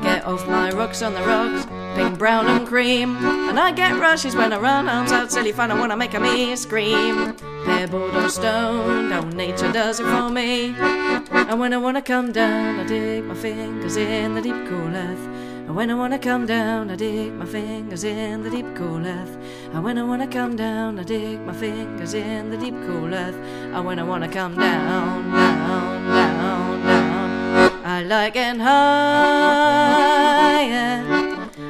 [0.00, 3.14] Get off my rocks on the rocks, pink, brown, and cream.
[3.50, 6.20] And I get rushes when I run, arms out, silly fun, I wanna make a
[6.20, 7.36] me scream.
[7.66, 10.74] Pebbled or stone, how nature does it for me.
[10.78, 15.37] And when I wanna come down, I dig my fingers in the deep cool earth.
[15.68, 19.36] And when I wanna come down, I dig my fingers in the deep cool earth.
[19.74, 23.34] And when I wanna come down, I dig my fingers in the deep cool earth.
[23.74, 27.82] And when I wanna come down, down, down, down.
[27.84, 28.78] I like getting higher.